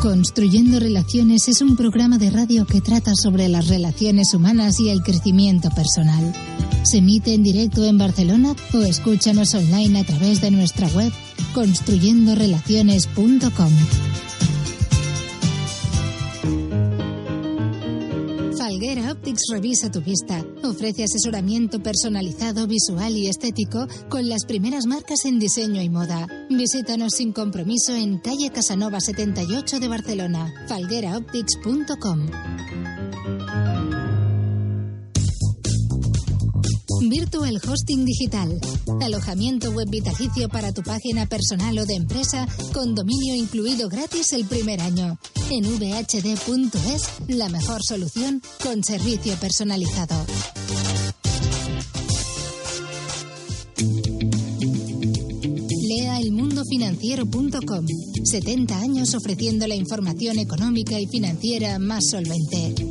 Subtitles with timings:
[0.00, 5.02] Construyendo Relaciones es un programa de radio que trata sobre las relaciones humanas y el
[5.02, 6.32] crecimiento personal.
[6.84, 11.12] Se emite en directo en Barcelona o escúchanos online a través de nuestra web
[11.52, 13.72] construyendorelaciones.com.
[18.70, 20.44] Falguera Optics revisa tu vista.
[20.62, 26.28] Ofrece asesoramiento personalizado, visual y estético con las primeras marcas en diseño y moda.
[26.48, 30.54] Visítanos sin compromiso en calle Casanova 78 de Barcelona.
[30.68, 32.28] falgueraoptics.com.
[37.08, 38.60] Virtual Hosting Digital.
[39.00, 44.44] Alojamiento web vitalicio para tu página personal o de empresa con dominio incluido gratis el
[44.44, 45.18] primer año.
[45.50, 50.14] En vhd.es, la mejor solución con servicio personalizado.
[56.20, 57.86] Elmundofinanciero.com.
[58.24, 62.89] 70 años ofreciendo la información económica y financiera más solvente.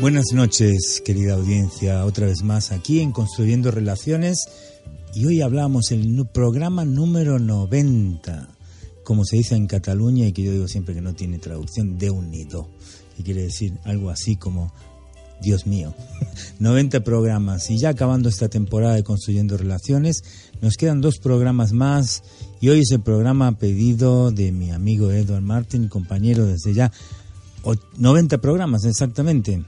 [0.00, 4.48] Buenas noches, querida audiencia, otra vez más aquí en Construyendo Relaciones
[5.14, 8.48] y hoy hablamos el programa número 90,
[9.04, 12.08] como se dice en Cataluña y que yo digo siempre que no tiene traducción, de
[12.10, 12.70] unido,
[13.14, 14.72] que quiere decir algo así como,
[15.42, 15.92] Dios mío,
[16.60, 20.24] 90 programas y ya acabando esta temporada de Construyendo Relaciones,
[20.62, 22.22] nos quedan dos programas más
[22.62, 26.90] y hoy es el programa pedido de mi amigo Edward Martin, compañero desde ya
[27.98, 29.62] 90 programas exactamente.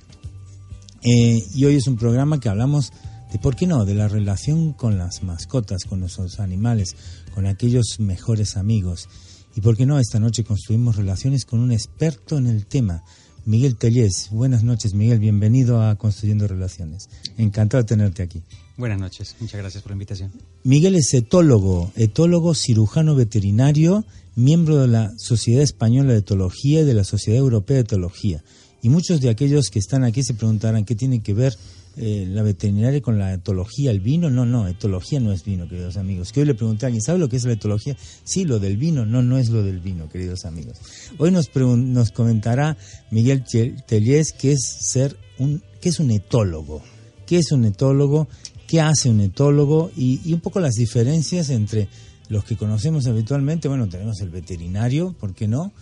[1.02, 2.92] Eh, y hoy es un programa que hablamos
[3.32, 6.94] de, ¿por qué no?, de la relación con las mascotas, con nuestros animales,
[7.34, 9.08] con aquellos mejores amigos.
[9.56, 13.02] Y por qué no, esta noche construimos relaciones con un experto en el tema,
[13.44, 14.28] Miguel Tellés.
[14.30, 17.08] Buenas noches, Miguel, bienvenido a Construyendo Relaciones.
[17.36, 18.42] Encantado de tenerte aquí.
[18.76, 20.30] Buenas noches, muchas gracias por la invitación.
[20.62, 24.04] Miguel es etólogo, etólogo cirujano veterinario,
[24.36, 28.42] miembro de la Sociedad Española de Etología y de la Sociedad Europea de Etología.
[28.82, 31.56] Y muchos de aquellos que están aquí se preguntarán qué tiene que ver
[31.96, 34.28] eh, la veterinaria con la etología, el vino.
[34.28, 36.32] No, no, etología no es vino, queridos amigos.
[36.32, 37.96] Que hoy le pregunté a alguien, ¿sabe lo que es la etología?
[38.24, 39.06] Sí, lo del vino.
[39.06, 40.78] No, no es lo del vino, queridos amigos.
[41.18, 42.76] Hoy nos, nos comentará
[43.12, 43.44] Miguel
[43.86, 46.82] Tellés qué es ser un, qué es un etólogo.
[47.24, 48.26] ¿Qué es un etólogo?
[48.66, 49.92] ¿Qué hace un etólogo?
[49.96, 51.86] Y, y un poco las diferencias entre
[52.28, 53.68] los que conocemos habitualmente.
[53.68, 55.72] Bueno, tenemos el veterinario, ¿por qué no?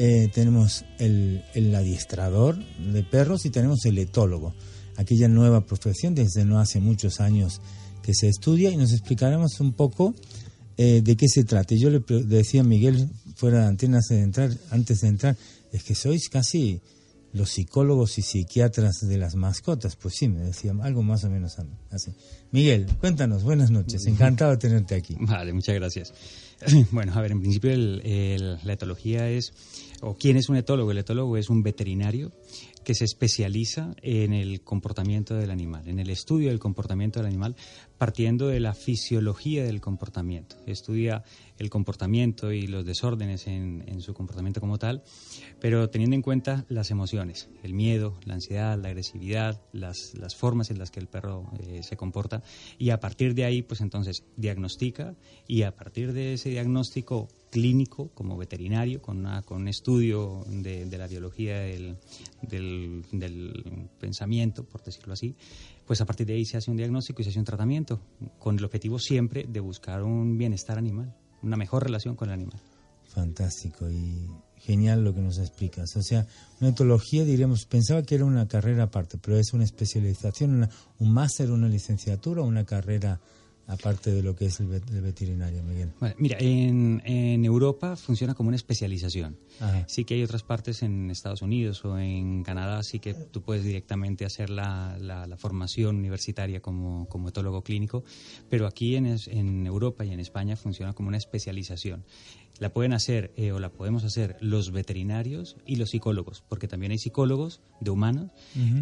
[0.00, 4.54] Eh, tenemos el, el, adiestrador de perros y tenemos el etólogo,
[4.96, 7.60] aquella nueva profesión desde no hace muchos años
[8.00, 10.14] que se estudia y nos explicaremos un poco
[10.76, 11.74] eh, de qué se trata.
[11.74, 14.22] Yo le decía a Miguel fuera de antenas de
[14.70, 15.36] antes de entrar,
[15.72, 16.80] es que sois casi
[17.32, 19.96] los psicólogos y psiquiatras de las mascotas.
[19.96, 21.56] Pues sí, me decía algo más o menos
[21.90, 22.12] así.
[22.52, 25.16] Miguel, cuéntanos, buenas noches, encantado de tenerte aquí.
[25.18, 26.14] Vale, muchas gracias.
[26.90, 29.52] Bueno, a ver, en principio la etología es,
[30.00, 30.90] o quién es un etólogo.
[30.90, 32.32] El etólogo es un veterinario
[32.88, 37.54] que se especializa en el comportamiento del animal, en el estudio del comportamiento del animal,
[37.98, 40.56] partiendo de la fisiología del comportamiento.
[40.66, 41.22] Estudia
[41.58, 45.02] el comportamiento y los desórdenes en, su comportamiento como tal,
[45.60, 50.78] pero teniendo en cuenta las emociones, el miedo, la ansiedad, la agresividad, las, formas en
[50.78, 52.42] las que el perro eh, se comporta,
[52.78, 55.14] y a partir de ahí, pues entonces diagnostica
[55.46, 60.86] y a partir de ese diagnóstico clínico como veterinario, con, una, con un estudio de,
[60.98, 61.96] la biología del,
[62.42, 65.34] del, pensamiento, por decirlo así,
[65.86, 68.00] pues a partir de ahí se hace un diagnóstico y se hace un tratamiento,
[68.38, 72.60] con el objetivo siempre de buscar un bienestar animal, una mejor relación con el animal.
[73.08, 74.28] Fantástico y
[74.58, 75.96] genial lo que nos explicas.
[75.96, 76.26] O sea,
[76.60, 80.68] una etología, diríamos, pensaba que era una carrera aparte, pero es una especialización,
[80.98, 83.20] un máster, una licenciatura, una carrera
[83.68, 85.92] aparte de lo que es el, veterinario, Miguel?
[86.16, 89.36] mira, en, en, Europa funciona como una especialización.
[89.86, 93.64] Sí que hay otras partes en Estados Unidos o en Canadá, sí que tú puedes
[93.64, 98.04] directamente hacer la, la, formación universitaria como, como, etólogo clínico,
[98.48, 102.04] pero aquí en, en Europa y en España funciona como una especialización
[102.58, 106.92] la pueden hacer eh, o la podemos hacer los veterinarios y los psicólogos, porque también
[106.92, 108.30] hay psicólogos de humanos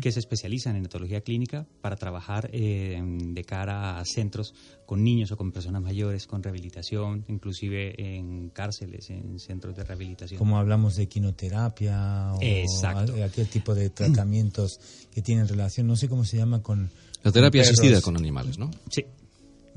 [0.00, 4.54] que se especializan en etología clínica para trabajar eh, de cara a centros
[4.86, 10.38] con niños o con personas mayores, con rehabilitación, inclusive en cárceles, en centros de rehabilitación.
[10.38, 14.80] Como hablamos de quinoterapia o aquel tipo de tratamientos
[15.12, 16.90] que tienen relación, no sé cómo se llama con...
[17.22, 18.70] La terapia asistida con animales, ¿no?
[18.90, 19.04] Sí.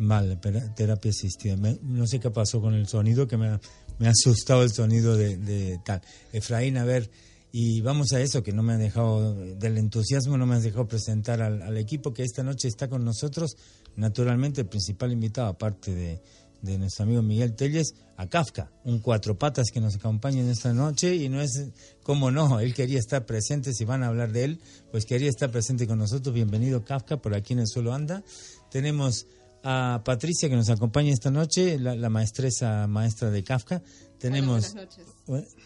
[0.01, 0.37] Vale,
[0.75, 1.57] terapia asistida.
[1.81, 3.59] no sé qué pasó con el sonido, que me ha,
[3.99, 6.01] me ha asustado el sonido de, tal.
[6.33, 7.09] Efraín, a ver,
[7.51, 10.87] y vamos a eso, que no me ha dejado, del entusiasmo no me has dejado
[10.87, 13.57] presentar al, equipo que esta noche está con nosotros.
[13.95, 16.21] Naturalmente, el principal invitado, aparte de,
[16.61, 20.73] de nuestro amigo Miguel Telles, a Kafka, un cuatro patas que nos acompaña en esta
[20.73, 21.69] noche y no es
[22.03, 24.59] como no, él quería estar presente, si van a hablar de él,
[24.91, 26.33] pues quería estar presente con nosotros.
[26.33, 28.23] Bienvenido Kafka, por aquí en el suelo anda.
[28.71, 29.25] Tenemos
[29.63, 33.81] a Patricia que nos acompaña esta noche, la, maestresa maestra de Kafka.
[34.17, 34.75] Tenemos,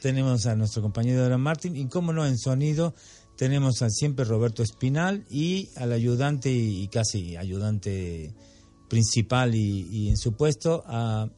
[0.01, 2.93] tenemos a nuestro compañero Abraham Martín y, como no, en sonido
[3.35, 8.33] tenemos al siempre Roberto Espinal y al ayudante y, casi ayudante
[8.89, 11.29] principal y, en su puesto a,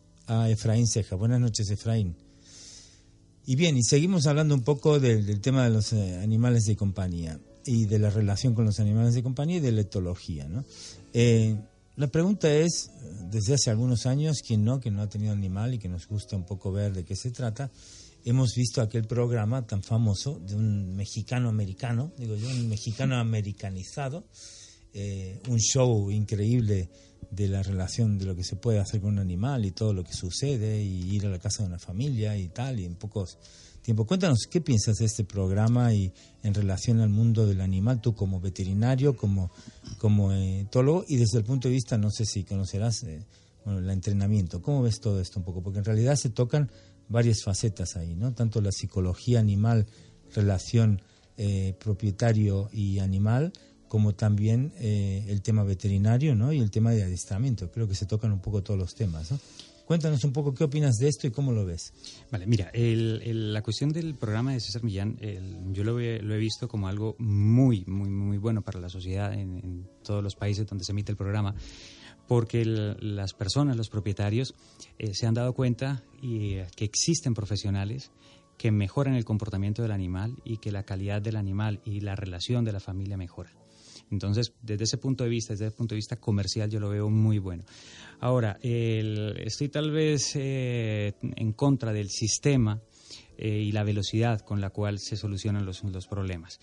[0.49, 1.15] Efraín Ceja.
[1.15, 2.15] Buenas noches, Efraín.
[3.45, 7.39] Y bien, y seguimos hablando un poco del, tema de los eh, animales de compañía
[7.63, 10.47] y de la relación con los animales de compañía y de la etología.
[10.47, 10.65] ¿no?
[11.13, 11.55] Eh,
[11.97, 12.91] la pregunta es,
[13.29, 16.35] desde hace algunos años, quien no, que no ha tenido animal y que nos gusta
[16.35, 17.71] un poco ver de qué se trata,
[18.25, 24.25] hemos visto aquel programa tan famoso de un mexicano americano, digo yo, un mexicano americanizado,
[24.93, 26.89] eh, un show increíble
[27.31, 30.03] de la relación de lo que se puede hacer con un animal y todo lo
[30.03, 33.37] que sucede y ir a la casa de una familia y tal, y en pocos
[33.85, 34.05] tiempo.
[34.05, 36.11] Cuéntanos, ¿qué piensas de este programa y
[36.41, 39.51] en relación al mundo del animal, tú como veterinario, como,
[39.97, 43.25] como etólogo y desde el punto de vista, no sé si conocerás, eh,
[43.63, 45.61] bueno, el entrenamiento, ¿cómo ves todo esto un poco?
[45.61, 46.71] Porque en realidad se tocan
[47.07, 48.33] varias facetas ahí, ¿no?
[48.33, 49.85] Tanto la psicología animal,
[50.33, 51.01] relación
[51.37, 53.53] eh, propietario y animal,
[53.87, 56.51] como también eh, el tema veterinario, ¿no?
[56.51, 57.71] Y el tema de adiestramiento.
[57.71, 59.39] Creo que se tocan un poco todos los temas, ¿no?
[59.85, 61.93] Cuéntanos un poco qué opinas de esto y cómo lo ves.
[62.31, 65.17] Vale, mira, la cuestión del programa de César Millán,
[65.71, 70.23] yo lo he, visto como algo muy, muy, muy bueno para la sociedad en, todos
[70.23, 71.55] los países donde se emite el programa,
[72.27, 74.55] porque las personas, los propietarios,
[74.97, 78.11] eh, se han dado cuenta y, que existen profesionales
[78.57, 82.65] que mejoran el comportamiento del animal y que la calidad del animal y la relación
[82.65, 83.51] de la familia mejora.
[84.11, 87.09] Entonces, desde ese punto de vista, desde el punto de vista comercial, yo lo veo
[87.09, 87.63] muy bueno.
[88.19, 92.81] Ahora, estoy tal vez eh, en contra del sistema
[93.37, 96.59] eh, y la velocidad con la cual se solucionan los, problemas.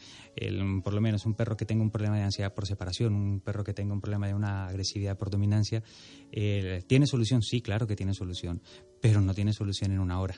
[0.82, 3.64] por lo menos un perro que tenga un problema de ansiedad por separación, un perro
[3.64, 5.82] que tenga un problema de una agresividad por dominancia,
[6.86, 7.42] ¿tiene solución?
[7.42, 8.62] Sí, claro que tiene solución,
[9.00, 10.36] pero no tiene solución en una hora.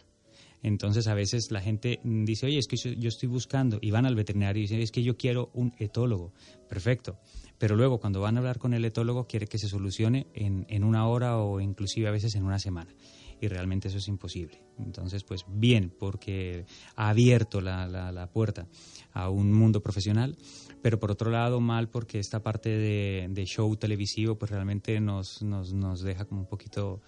[0.65, 4.15] Entonces a veces la gente dice, oye, es que yo, estoy buscando, y van al
[4.15, 6.33] veterinario y dicen, es que yo quiero un etólogo.
[6.71, 7.19] Perfecto.
[7.59, 10.83] Pero luego cuando van a hablar con el etólogo quiere que se solucione en, en
[10.83, 12.95] una hora o inclusive a veces en una semana.
[13.43, 14.63] Y realmente eso es imposible.
[14.79, 16.65] Entonces, pues bien, porque
[16.97, 18.67] ha abierto la, la, puerta
[19.13, 20.35] a un mundo profesional,
[20.81, 25.43] pero por otro lado mal porque esta parte de, de show televisivo pues realmente nos,
[25.43, 27.03] nos, nos deja como un poquito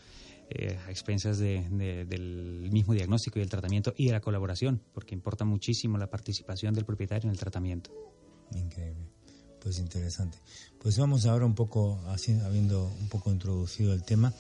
[0.48, 5.44] eh, a expensas del mismo diagnóstico y el tratamiento y de la colaboración, porque importa
[5.44, 7.91] muchísimo la participación del propietario en el tratamiento.
[8.55, 9.08] Increíble,
[9.60, 10.38] pues interesante.
[10.79, 12.00] Pues vamos ahora un poco,
[12.44, 14.32] habiendo un poco introducido el tema,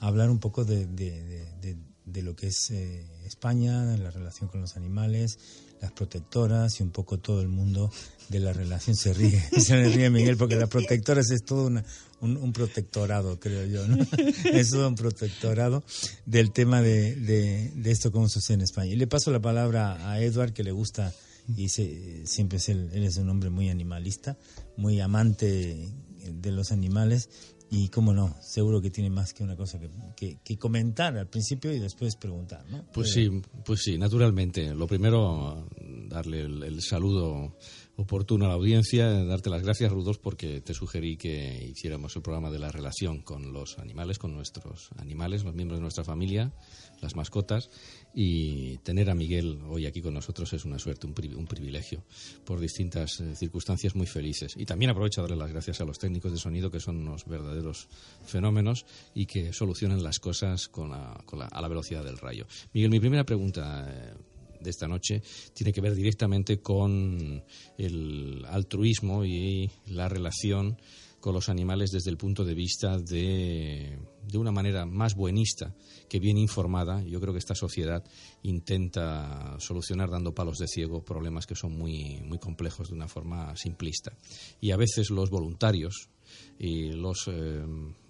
[0.00, 4.76] a hablar un poco de, de, lo que es eh, España, la relación con los
[4.76, 5.38] animales,
[5.80, 7.90] las protectoras y un poco todo el mundo
[8.28, 8.96] de la relación.
[8.96, 11.84] Se ríe, se ríe Miguel, porque las protectoras es todo una,
[12.20, 14.04] un, protectorado, creo yo, ¿no?
[14.52, 15.82] es todo un protectorado
[16.26, 18.92] del tema de, de, esto, cómo sucede en España.
[18.92, 21.12] Y le paso la palabra a Edward, que le gusta,
[21.56, 24.38] y siempre es él, él es un hombre muy animalista,
[24.76, 25.88] muy amante
[26.24, 27.28] de los animales,
[27.74, 29.80] y cómo no, seguro que tiene más que una cosa
[30.14, 32.84] que, que, comentar al principio y después preguntar, ¿no?
[32.92, 33.30] Pues sí,
[33.64, 34.74] pues sí, naturalmente.
[34.74, 35.66] Lo primero,
[36.06, 37.56] darle el, saludo
[37.96, 42.50] oportuno a la audiencia, darte las gracias, Rudolf, porque te sugerí que hiciéramos el programa
[42.50, 46.52] de la relación con los animales, con nuestros animales, los miembros de nuestra familia,
[47.00, 47.70] las mascotas,
[48.14, 52.02] y tener a Miguel hoy aquí con nosotros es una suerte, un, privilegio,
[52.44, 54.54] por distintas eh, circunstancias muy felices.
[54.56, 57.24] Y también aprovecho a darle las gracias a los técnicos de sonido, que son unos
[57.24, 57.88] verdaderos
[58.24, 62.46] fenómenos y que solucionan las cosas con a la velocidad del rayo.
[62.72, 64.14] Miguel, mi primera pregunta eh,
[64.60, 65.22] de esta noche
[65.54, 67.42] tiene que ver directamente con
[67.78, 70.78] el altruismo y la relación
[71.22, 75.72] con los animales desde el punto de vista de, de una manera más buenista
[76.08, 77.00] que bien informada.
[77.04, 78.04] Yo creo que esta sociedad
[78.42, 83.54] intenta solucionar dando palos de ciego problemas que son muy, muy complejos de una forma
[83.54, 84.18] simplista.
[84.60, 86.10] Y a veces los voluntarios
[86.58, 87.62] y los eh,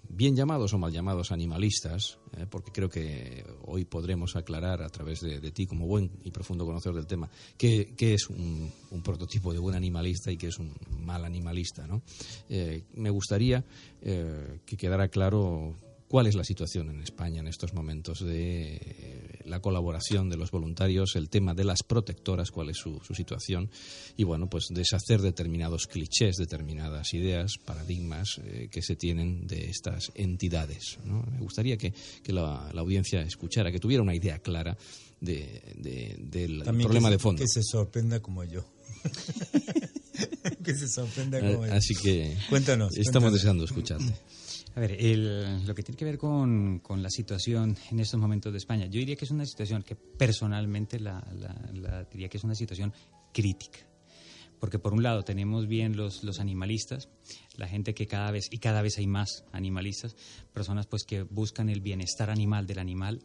[0.09, 5.21] bien llamados o mal llamados animalistas, eh, porque creo que hoy podremos aclarar a través
[5.21, 8.71] de, ti, como buen y profundo conocedor del tema, qué, es un,
[9.03, 11.87] prototipo de buen animalista y qué es un mal animalista.
[11.87, 12.01] ¿no?
[12.49, 13.63] Eh, me gustaría
[14.01, 15.75] que quedara claro
[16.13, 20.51] cuál es la situación en España en estos momentos de eh, la colaboración de los
[20.51, 23.71] voluntarios, el tema de las protectoras, cuál es su, situación
[24.15, 30.11] y bueno, pues deshacer determinados clichés, determinadas ideas, paradigmas eh, que se tienen de estas
[30.13, 30.99] entidades.
[31.03, 31.95] Me gustaría que,
[32.27, 34.77] la, audiencia escuchara, que tuviera una idea clara
[35.19, 37.41] del problema de fondo.
[37.41, 38.63] Que se sorprenda como yo.
[40.63, 41.73] que se sorprenda como yo.
[41.73, 42.95] Así que cuéntanos.
[42.97, 44.13] Estamos deseando escucharte.
[44.75, 44.91] A ver,
[45.67, 49.15] lo que tiene que ver con, la situación en estos momentos de España, yo diría
[49.15, 51.23] que es una situación que personalmente la,
[52.11, 52.91] diría que es una situación
[53.31, 53.79] crítica.
[54.59, 57.09] Porque por un lado tenemos bien los, los animalistas,
[57.57, 60.15] la gente que cada vez, y cada vez hay más animalistas,
[60.53, 63.21] personas pues que buscan el bienestar animal del animal,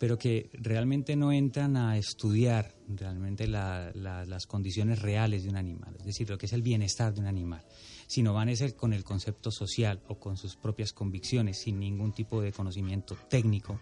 [0.00, 6.06] pero que realmente no entran a estudiar realmente las condiciones reales de un animal, es
[6.06, 7.64] decir, lo que es el bienestar de un animal
[8.12, 12.12] sino van a ser con el concepto social o con sus propias convicciones, sin ningún
[12.12, 13.80] tipo de conocimiento técnico.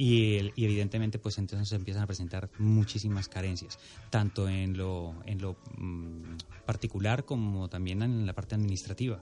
[0.00, 5.56] Y, evidentemente pues entonces se empiezan a presentar muchísimas carencias, tanto en lo, en lo
[5.76, 9.18] mm, particular como también en la parte administrativa.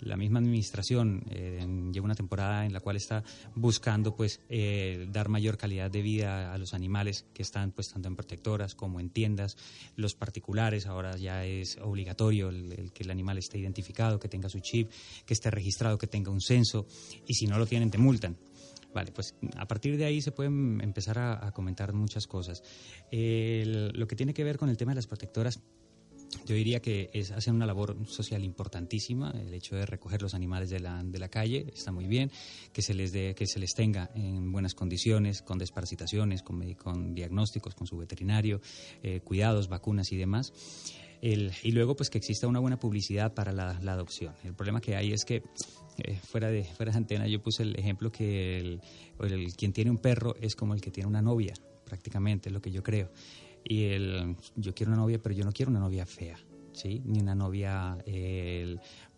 [0.00, 5.28] La misma administración eh, lleva una temporada en la cual está buscando pues eh, dar
[5.28, 9.10] mayor calidad de vida a los animales que están pues tanto en protectoras como en
[9.10, 9.58] tiendas,
[9.96, 14.60] los particulares ahora ya es obligatorio el que el animal esté identificado, que tenga su
[14.60, 14.90] chip,
[15.26, 16.86] que esté registrado, que tenga un censo
[17.26, 18.38] y si no lo tienen te multan.
[18.96, 22.62] Vale, pues a partir de ahí se pueden empezar a, comentar muchas cosas.
[23.12, 25.60] lo que tiene que ver con el tema de las protectoras,
[26.46, 29.32] yo diría que es, hacen una labor social importantísima.
[29.32, 32.30] El hecho de recoger los animales de la, de la calle está muy bien,
[32.72, 37.14] que se les de, que se les tenga en buenas condiciones, con desparasitaciones, con, con
[37.14, 38.62] diagnósticos, con su veterinario,
[39.02, 40.54] eh, cuidados, vacunas y demás.
[41.20, 44.34] El, y luego, pues que exista una buena publicidad para la, la adopción.
[44.42, 45.42] El problema que hay es que
[45.98, 48.80] eh, fuera, de, fuera de antena yo puse el ejemplo que el,
[49.56, 52.70] quien tiene un perro es como el que tiene una novia, prácticamente, es lo que
[52.70, 53.10] yo creo.
[53.64, 56.38] Y el, yo quiero una novia, pero yo no quiero una novia fea.
[56.72, 57.00] ¿sí?
[57.06, 57.96] ni una novia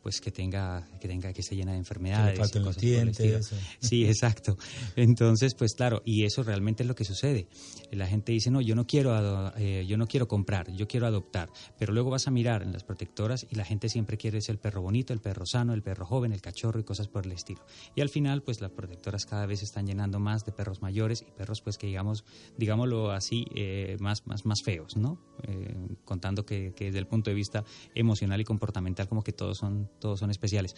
[0.09, 4.57] pues que tenga que tenga que se llena de enfermedades que los dientes sí exacto.
[4.97, 7.47] Entonces pues claro y eso realmente es lo que sucede.
[7.91, 11.51] La gente dice no yo no quiero eh, yo no quiero comprar yo quiero adoptar
[11.79, 14.59] pero luego vas a mirar en las protectoras y la gente siempre quiere ser el
[14.61, 17.61] perro bonito el perro sano el perro joven el cachorro y cosas por el estilo.
[17.95, 21.31] Y al final pues las protectoras cada vez están llenando más de perros mayores y
[21.33, 22.25] perros pues que digamos
[22.57, 27.29] digámoslo así eh, más más más feos no eh, contando que, que desde el punto
[27.29, 27.63] de vista
[27.95, 30.75] emocional y comportamental como que todos son todos son especiales.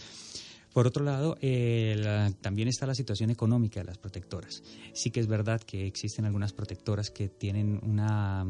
[0.72, 1.36] Por otro lado,
[2.40, 4.62] también está la situación económica de las protectoras.
[4.92, 8.46] Sí que es verdad que existen algunas protectoras que tienen una,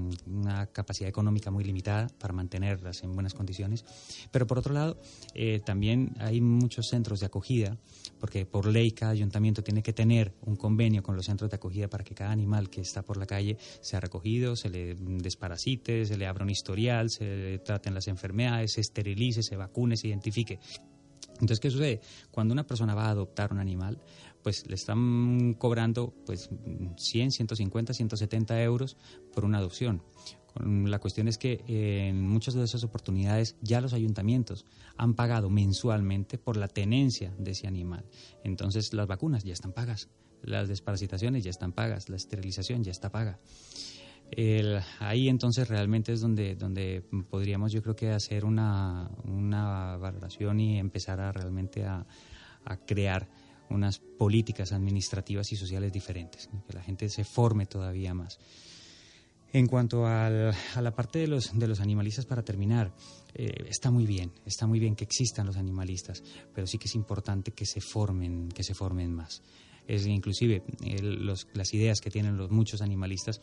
[0.73, 3.85] capacidad económica muy limitada para mantenerlas en buenas condiciones,
[4.31, 4.99] pero por otro lado,
[5.35, 7.79] eh, también hay muchos centros de acogida,
[8.19, 11.89] porque por ley cada ayuntamiento tiene que tener un convenio con los centros de acogida
[11.89, 16.17] para que cada animal que está por la calle sea recogido, se le desparasite, se
[16.17, 20.59] le abra un historial, se traten las enfermedades, se esterilice, se vacune, se identifique.
[21.41, 22.01] Entonces, ¿qué sucede?
[22.31, 23.99] Cuando una persona va a adoptar un animal,
[24.43, 26.51] pues le están cobrando pues
[26.97, 28.97] 100, 150, 170 euros
[29.33, 30.03] por una adopción.
[30.65, 34.67] La cuestión es que en muchas de esas oportunidades ya los ayuntamientos
[34.97, 38.05] han pagado mensualmente por la tenencia de ese animal.
[38.43, 40.09] Entonces las vacunas ya están pagas,
[40.43, 43.39] las desparasitaciones ya están pagas, la esterilización ya está paga
[45.01, 50.79] ahí entonces realmente es donde, donde podríamos yo creo que hacer una, una valoración y
[50.79, 52.07] empezar a realmente a,
[52.87, 53.29] crear
[53.71, 58.39] unas políticas administrativas y sociales diferentes, que la gente se forme todavía más.
[59.53, 62.95] En cuanto a la parte de los, de los animalistas, para terminar,
[63.35, 66.23] eh, está muy bien, está muy bien que existan los animalistas,
[66.55, 69.43] pero sí que es importante que se formen, que se formen más
[69.87, 70.63] es inclusive
[71.55, 73.41] las ideas que tienen los muchos animalistas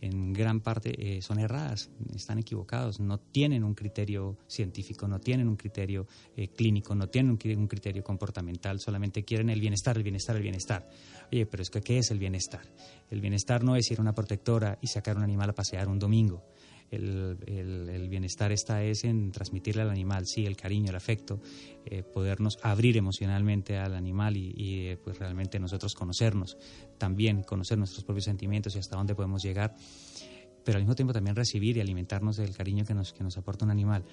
[0.00, 5.48] en gran parte eh, son erradas, están equivocados, no tienen un criterio científico, no tienen
[5.48, 10.36] un criterio eh, clínico, no tienen un, criterio comportamental, solamente quieren el bienestar, el bienestar,
[10.36, 10.88] el bienestar.
[11.32, 12.62] Oye, pero es que ¿qué es el bienestar?
[13.10, 15.98] El bienestar no es ir a una protectora y sacar un animal a pasear un
[15.98, 16.44] domingo
[16.90, 21.40] el, bienestar está es en transmitirle al animal, sí, el cariño, el afecto,
[21.84, 26.56] eh, podernos abrir emocionalmente al animal y, eh, pues realmente nosotros conocernos,
[26.96, 29.74] también conocer nuestros propios sentimientos y hasta dónde podemos llegar
[30.68, 33.64] pero al mismo tiempo también recibir y alimentarnos del cariño que nos, que nos aporta
[33.64, 34.04] un animal.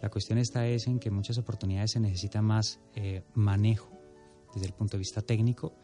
[0.00, 3.90] La cuestión está es en que muchas oportunidades se necesita más eh, manejo
[4.54, 5.74] desde el punto de vista técnico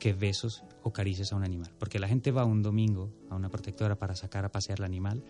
[0.00, 1.70] que besos o caricias a un animal.
[1.78, 5.22] Porque la gente va un domingo a una protectora para sacar a pasear al animal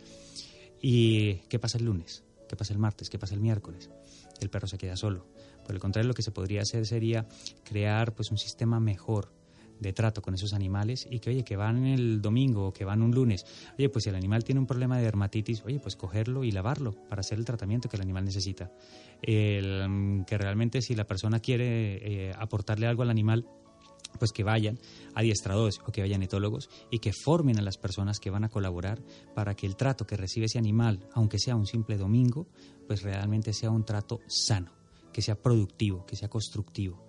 [0.80, 2.24] ¿Y qué pasa el lunes?
[2.48, 3.10] ¿Qué pasa el martes?
[3.10, 3.90] ¿Qué pasa el miércoles?
[4.40, 5.26] El perro se queda solo.
[5.64, 7.26] Por el contrario, lo que se podría hacer sería
[7.64, 9.32] crear pues un sistema mejor
[9.80, 13.02] de trato con esos animales y que, oye, que van el domingo o que van
[13.02, 13.46] un lunes,
[13.78, 16.92] oye, pues si el animal tiene un problema de dermatitis, oye, pues cogerlo y lavarlo
[17.08, 18.72] para hacer el tratamiento que el animal necesita.
[19.22, 23.46] El, que realmente si la persona quiere eh, aportarle algo al animal,
[24.18, 24.78] pues que vayan
[25.14, 29.00] adiestradores o que vayan etólogos y que formen a las personas que van a colaborar
[29.34, 32.46] para que el trato que recibe ese animal, aunque sea un simple domingo,
[32.86, 34.72] pues realmente sea un trato sano,
[35.12, 37.08] que sea productivo, que sea constructivo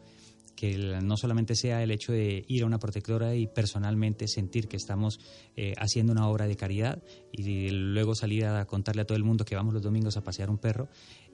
[0.59, 4.75] que no solamente sea el hecho de ir a una protectora y personalmente sentir que
[4.75, 5.21] estamos
[5.55, 7.01] eh, haciendo una obra de caridad
[7.31, 10.49] y luego salir a contarle a todo el mundo que vamos los domingos a pasear
[10.49, 10.89] un perro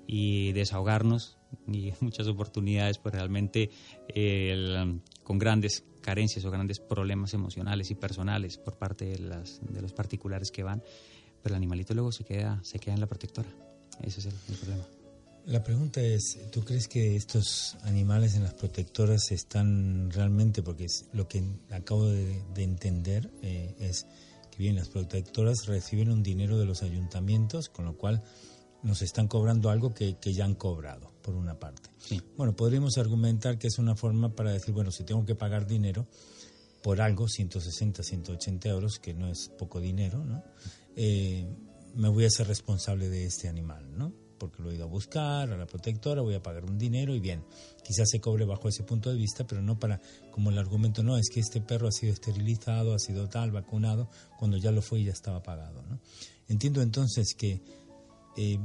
[0.06, 3.72] y desahogarnos y muchas oportunidades pues realmente
[5.26, 9.92] con grandes carencias o grandes problemas emocionales y personales por parte de, las, de los
[9.92, 10.84] particulares que van,
[11.42, 13.50] pero el animalito luego se queda, se queda en la protectora.
[14.04, 14.86] Ese es el, problema.
[15.48, 21.28] La pregunta es, ¿tú crees que estos animales en las protectoras están realmente, porque lo
[21.28, 24.06] que acabo de, entender eh, es
[24.52, 28.24] que bien las protectoras reciben un dinero de los ayuntamientos, con lo cual
[28.84, 31.90] nos están cobrando algo que, que ya han cobrado, por una parte.
[32.38, 36.06] Bueno, podríamos argumentar que es una forma para decir, bueno, si tengo que pagar dinero
[36.84, 40.44] por algo, 160, 180 euros, que no es poco dinero, ¿no?
[40.96, 41.48] Eh,
[41.96, 44.14] me voy a ser responsable de este animal, ¿no?
[44.38, 47.20] Porque lo he ido a buscar a la protectora, voy a pagar un dinero y
[47.20, 47.44] bien,
[47.84, 51.18] quizás se cobre bajo ese punto de vista, pero no para, como el argumento no,
[51.18, 55.00] es que este perro ha sido esterilizado, ha sido tal, vacunado, cuando ya lo fue
[55.00, 56.00] y ya estaba pagado, ¿no?
[56.48, 57.64] Entiendo entonces que
[58.38, 58.60] eh,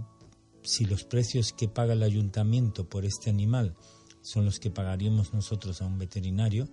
[0.62, 3.75] si los precios que paga el ayuntamiento por este animal
[4.23, 6.68] son los que pagaríamos nosotros a un veterinario,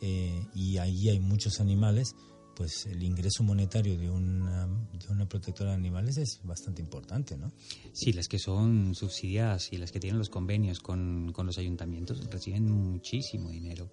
[0.00, 2.16] eh, y ahí hay muchos animales,
[2.56, 7.52] pues el ingreso monetario de una, de una protectora de animales es bastante importante, ¿no?
[7.92, 12.70] Sí, las que son subsidiadas y las que tienen los convenios con, los ayuntamientos reciben
[12.70, 13.90] muchísimo dinero.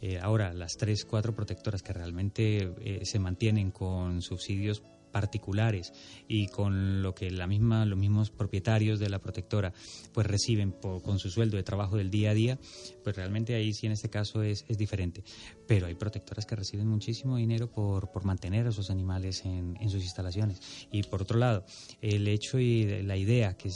[0.00, 5.92] Eh, ahora, las tres, cuatro protectoras que realmente se mantienen con subsidios particulares
[6.26, 9.72] y con lo que la misma, los mismos propietarios de la protectora
[10.12, 12.58] pues reciben con su sueldo de trabajo del día a día,
[13.04, 15.22] pues realmente ahí sí en este caso es, es diferente.
[15.66, 19.90] Pero hay protectoras que reciben muchísimo dinero por, por mantener a esos animales en, en,
[19.90, 20.60] sus instalaciones.
[20.90, 21.64] Y por otro lado,
[22.00, 23.70] el hecho y la idea que,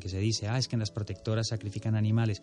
[0.00, 2.42] que se dice, ah, es que en las protectoras sacrifican animales.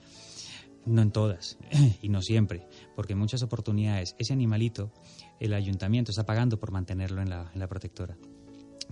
[0.86, 1.58] No en todas
[2.02, 4.92] y no siempre, porque en muchas oportunidades ese animalito
[5.40, 8.18] el ayuntamiento está pagando por mantenerlo en la, en la protectora.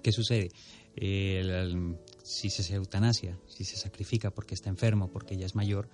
[0.02, 0.50] ¿Qué sucede?
[2.24, 5.88] si se eutanasia, si se sacrifica porque está enfermo, porque ya es mayor,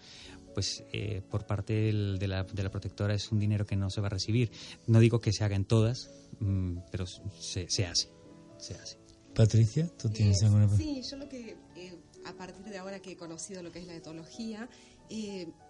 [0.53, 4.01] pues eh, por parte de, la, de, la, protectora es un dinero que no se
[4.01, 4.51] va a recibir.
[4.87, 8.09] No digo que se haga en todas, mm, pero se, se, hace,
[8.57, 8.97] se hace.
[9.35, 13.11] Patricia, ¿tú tienes eh, alguna Sí, yo lo que, eh, a partir de ahora que
[13.11, 14.69] he conocido lo que es la etología,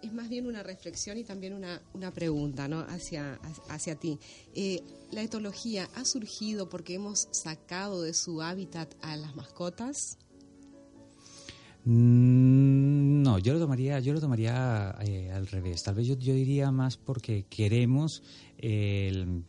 [0.02, 2.80] es más bien una reflexión y también una, una pregunta ¿no?
[2.80, 4.18] hacia, hacia ti.
[4.54, 10.18] Eh, ¿La etología ha surgido porque hemos sacado de su hábitat a las mascotas?
[11.84, 15.82] Mm, no, yo lo tomaría, yo lo tomaría eh, al revés.
[15.82, 18.22] Tal vez yo, yo diría más porque queremos
[18.56, 19.44] el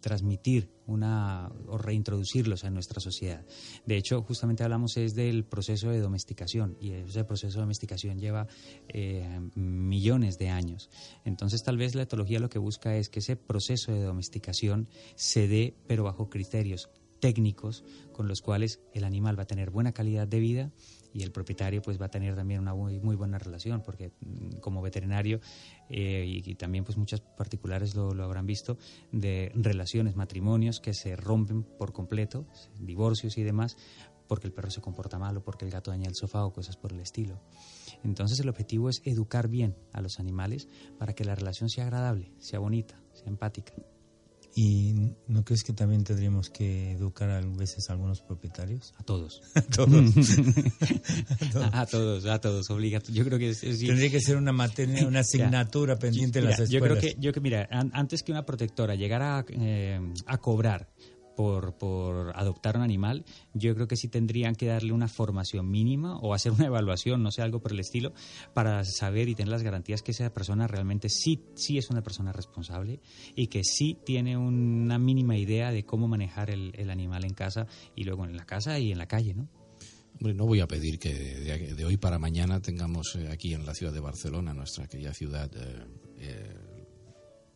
[0.00, 3.44] transmitir una o reintroducirlos en nuestra sociedad.
[3.86, 8.46] De hecho, justamente hablamos es del proceso de domesticación y ese proceso de domesticación lleva
[8.88, 10.90] eh, millones de años.
[11.24, 15.48] Entonces, tal vez la etología lo que busca es que ese proceso de domesticación se
[15.48, 16.88] dé, pero bajo criterios
[17.20, 20.70] técnicos con los cuales el animal va a tener buena calidad de vida
[21.12, 24.58] y el propietario pues va a tener también una muy, muy buena relación porque mm,
[24.60, 25.40] como veterinario
[25.88, 28.78] eh, y, también pues muchas particulares lo, lo, habrán visto
[29.12, 32.46] de relaciones matrimonios que se rompen por completo
[32.78, 33.76] divorcios y demás
[34.28, 36.76] porque el perro se comporta mal o porque el gato daña el sofá o cosas
[36.76, 37.40] por el estilo.
[38.04, 42.30] Entonces el objetivo es educar bien a los animales para que la relación sea agradable
[42.38, 43.72] sea bonita sea empática
[44.54, 48.94] ¿Y no crees que también tendríamos que educar a veces a algunos propietarios?
[48.98, 49.42] A todos.
[49.54, 50.14] a todos.
[51.72, 53.22] a todos, a todos, obligatorio.
[53.22, 56.70] Yo creo que tendría que ser una materia, una asignatura pendiente en las escuelas.
[56.70, 60.88] Yo creo que, yo que mira, antes que una protectora llegara a, eh, a cobrar
[61.38, 63.24] por, por, adoptar un animal,
[63.54, 67.30] yo creo que sí tendrían que darle una formación mínima o hacer una evaluación, no
[67.30, 68.12] sé, algo por el estilo,
[68.54, 72.32] para saber y tener las garantías que esa persona realmente sí, sí es una persona
[72.32, 72.98] responsable
[73.36, 77.68] y que sí tiene una mínima idea de cómo manejar el, el animal en casa
[77.94, 79.48] y luego en la casa y en la calle, ¿no?
[80.20, 83.72] Hombre, no voy a pedir que de, hoy para mañana tengamos eh, aquí en la
[83.72, 85.86] ciudad de Barcelona, nuestra querida ciudad, eh,
[86.18, 86.56] eh,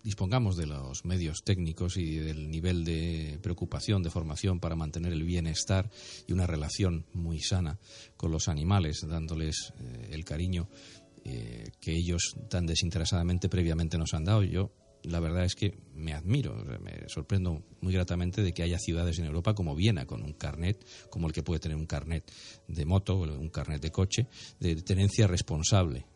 [0.03, 5.25] dispongamos de los medios técnicos y del nivel de preocupación, de formación para mantener el
[5.25, 5.91] bienestar
[6.27, 7.79] y una relación muy sana
[8.17, 10.69] con los animales, dándoles eh, el cariño
[11.25, 14.43] eh, que ellos tan desinteresadamente previamente nos han dado.
[14.43, 14.73] Yo
[15.05, 19.27] la verdad es que me admiro, me sorprendo muy gratamente de que haya ciudades en
[19.27, 22.31] Europa como Viena con un carnet, como el que puede tener un carnet
[22.69, 24.27] de moto un carnet de coche,
[24.59, 26.07] de tenencia responsable.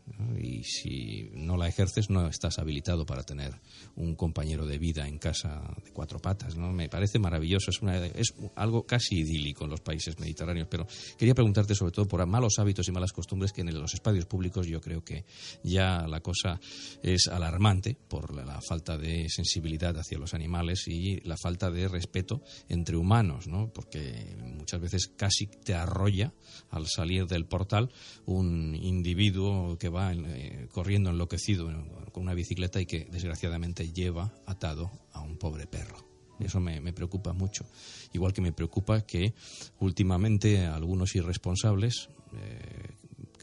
[0.40, 3.53] Y si no la ejerces, no estás habilitado para tener
[3.96, 6.57] un compañero de vida en casa de cuatro patas.
[6.57, 6.72] ¿no?
[6.72, 10.68] Me parece maravilloso, es, una, es algo casi idílico en los países mediterráneos.
[10.70, 10.87] Pero
[11.18, 14.66] quería preguntarte sobre todo por malos hábitos y malas costumbres que en los espacios públicos
[14.66, 15.25] yo creo que
[15.64, 16.61] ya la cosa
[17.03, 22.43] es alarmante por la falta de sensibilidad hacia los animales y la falta de respeto
[22.69, 23.71] entre humanos, ¿no?
[23.73, 26.33] porque muchas veces casi te arrolla
[26.71, 27.91] al salir del portal
[28.25, 31.67] un individuo que va eh, corriendo enloquecido
[32.12, 36.07] con una bicicleta y que desgraciadamente lleva atado a un pobre perro.
[36.39, 37.65] Eso me, preocupa mucho.
[38.12, 39.35] Igual que me preocupa que
[39.81, 42.95] últimamente algunos irresponsables, eh,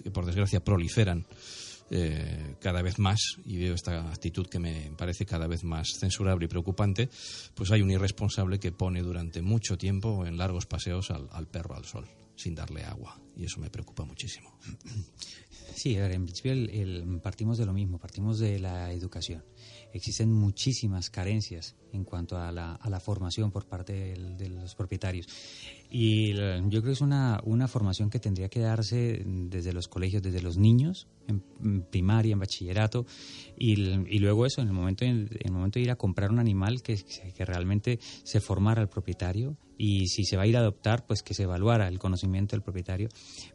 [0.03, 1.25] que por desgracia proliferan
[1.89, 6.45] eh, cada vez más, y veo esta actitud que me parece cada vez más censurable
[6.45, 7.09] y preocupante,
[7.53, 11.85] pues hay un irresponsable que pone durante mucho tiempo en largos paseos al, perro al
[11.85, 14.57] sol, sin darle agua, y eso me preocupa muchísimo.
[15.75, 16.53] Sí, en principio
[17.21, 19.43] partimos de lo mismo, partimos de la educación.
[19.91, 25.27] Existen muchísimas carencias en cuanto a la, a formación por parte de los propietarios.
[25.89, 30.43] Y yo creo que es una formación que tendría que darse desde los colegios, desde
[30.43, 33.05] los niños, en, primaria, en bachillerato,
[33.57, 33.75] y,
[34.19, 36.97] luego eso, en el, momento, en el momento de ir a comprar un animal, que,
[37.35, 41.23] que realmente se formara el propietario y si se va a ir a adoptar, pues
[41.23, 43.09] que se evaluara el conocimiento del propietario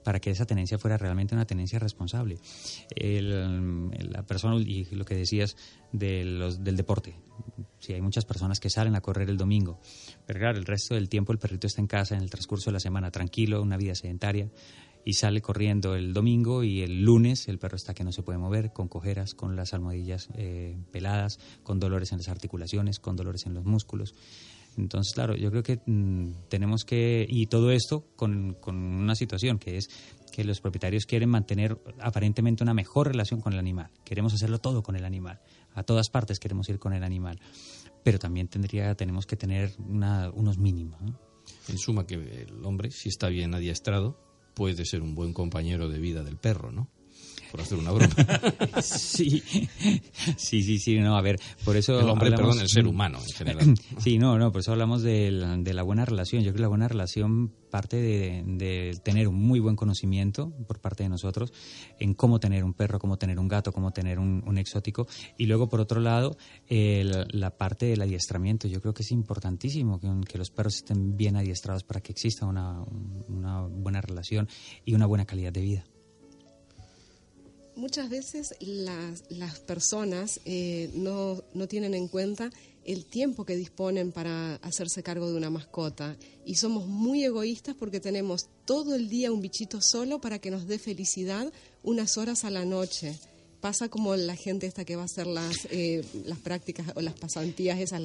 [0.04, 2.38] para que esa tenencia fuera realmente una tenencia responsable.
[2.96, 5.56] la persona, y lo que decías
[5.92, 6.24] de
[6.60, 7.14] del deporte,
[7.78, 9.80] si hay muchas personas que salen a correr el domingo,
[10.26, 12.74] pero claro, el resto del tiempo el perrito está en casa en el transcurso de
[12.74, 14.50] la semana tranquilo, una vida sedentaria,
[15.04, 18.38] y sale corriendo el domingo y el lunes el perro está que no se puede
[18.38, 23.46] mover, con cojeras, con las almohadillas eh, peladas, con dolores en las articulaciones, con dolores
[23.46, 24.14] en los músculos.
[24.76, 29.58] Entonces, claro, yo creo que mm, tenemos que, y todo esto con, con, una situación
[29.58, 29.90] que es
[30.30, 33.90] que los propietarios quieren mantener aparentemente una mejor relación con el animal.
[34.04, 35.40] Queremos hacerlo todo con el animal.
[35.74, 37.40] A todas partes queremos ir con el animal.
[38.04, 41.00] Pero también tendría, tenemos que tener unos mínimos.
[41.68, 44.16] En suma, que el hombre, si está bien adiestrado,
[44.58, 46.88] puede ser un buen compañero de vida del perro, ¿no?
[47.50, 48.14] Por hacer una broma.
[48.82, 49.42] sí,
[50.36, 52.00] sí, sí, sí, no, a ver, por eso...
[52.00, 53.74] El hombre, perdón, el ser humano en general.
[53.98, 56.42] sí, no, no, por eso hablamos de la, de la buena relación.
[56.42, 61.04] Yo creo que la buena relación parte de, tener un muy buen conocimiento por parte
[61.04, 61.52] de nosotros
[61.98, 65.06] en cómo tener un perro, cómo tener un gato, cómo tener un, exótico.
[65.36, 66.36] Y luego, por otro lado,
[66.68, 68.66] la parte del adiestramiento.
[68.66, 72.46] Yo creo que es importantísimo que, que los perros estén bien adiestrados para que exista
[72.46, 72.82] una,
[73.28, 74.48] una buena relación
[74.84, 75.84] y una buena calidad de vida
[77.78, 82.50] muchas veces las, las personas eh, no, no tienen en cuenta
[82.84, 88.00] el tiempo que disponen para hacerse cargo de una mascota y somos muy egoístas porque
[88.00, 92.50] tenemos todo el día un bichito solo para que nos dé felicidad unas horas a
[92.50, 93.14] la noche.
[93.60, 97.14] Pasa como la gente esta que va a hacer las, eh, las prácticas o las
[97.14, 98.00] pasantías, esas,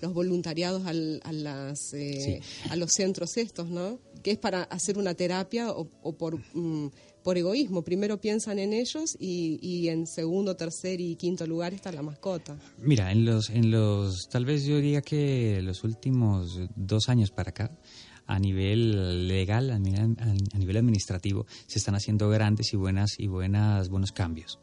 [0.00, 3.98] los voluntariados al, a, las, eh, a los centros estos, ¿no?
[4.22, 6.38] Que es para hacer una terapia o, por...
[6.54, 6.90] Mm,
[7.28, 7.82] por egoísmo.
[7.82, 12.56] Primero piensan en ellos y, y, en segundo, tercer y quinto lugar está la mascota.
[12.78, 17.50] Mira, en los, en los, tal vez yo diría que los últimos dos años para
[17.50, 17.70] acá,
[18.28, 23.26] a nivel legal, a nivel, a nivel administrativo, se están haciendo grandes y buenas y
[23.26, 24.60] buenas buenos cambios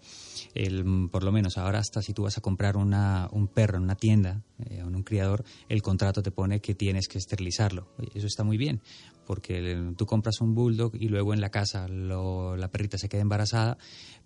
[0.56, 3.84] el, por lo menos ahora hasta si tú vas a comprar una, un perro en
[3.84, 7.90] una tienda, eh, en un criador, el contrato te pone que tienes que esterilizarlo.
[8.14, 8.82] Eso está muy bien,
[9.26, 13.78] porque tú compras un bulldog y luego en la casa la perrita se queda embarazada,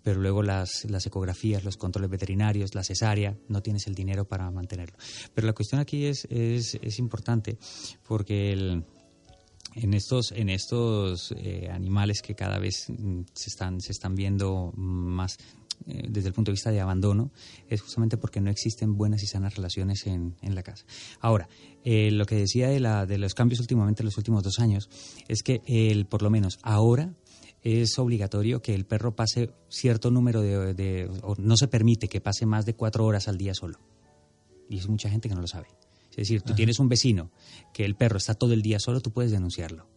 [0.02, 4.50] pero luego las, las ecografías, los controles veterinarios, la cesárea, no tienes el dinero para
[4.50, 4.96] mantenerlo.
[5.34, 7.58] Pero la cuestión aquí es, es, es importante,
[8.06, 8.84] porque el
[9.74, 14.72] en estos, en estos eh, animales que cada vez mm, se están, se están viendo
[14.76, 15.38] más
[15.86, 17.30] eh, desde el punto de vista de abandono
[17.68, 20.84] es justamente porque no existen buenas y sanas relaciones en, en la casa.
[21.20, 21.48] Ahora,
[21.84, 24.90] eh, lo que decía de, la, de los cambios últimamente en los últimos dos años
[25.28, 27.14] es que el, por lo menos ahora
[27.62, 32.46] es obligatorio que el perro pase cierto número de, o no se permite que pase
[32.46, 33.78] más de cuatro horas al día solo.
[34.68, 35.68] Y es mucha gente que no lo sabe.
[36.10, 37.30] Es decir, tú tienes un vecino
[37.72, 39.88] que el perro está todo el día solo, tú puedes denunciarlo.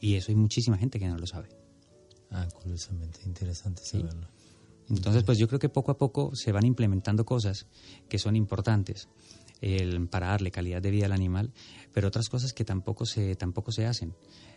[0.00, 1.50] Y eso hay muchísima gente que no lo sabe.
[2.30, 4.28] Ah, curiosamente, interesante saberlo.
[4.88, 7.66] Entonces, pues yo creo que poco a poco se van implementando cosas
[8.08, 9.08] que son importantes
[9.60, 11.52] el, para darle calidad de vida al animal,
[11.92, 14.14] pero otras cosas que tampoco se, tampoco se hacen.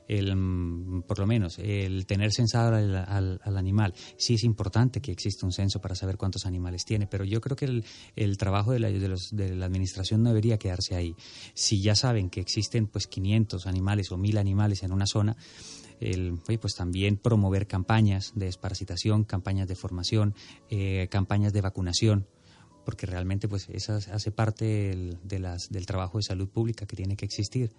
[0.08, 3.94] El, por lo menos el tener censado al, animal.
[4.18, 7.56] Sí es importante que exista un censo para saber cuántos animales tiene, pero yo creo
[7.56, 7.86] que el,
[8.16, 11.16] el trabajo de la, de, los, de la administración no debería quedarse ahí.
[11.54, 15.38] Si ya saben que existen pues 500 animales o 1000 animales en una zona,
[16.00, 20.36] el, pues también promover campañas de desparasitación, campañas de formación,
[20.70, 22.28] eh, campañas de vacunación,
[22.86, 27.16] porque realmente pues esa hace parte de las, del trabajo de salud pública que tiene
[27.16, 27.72] que existir.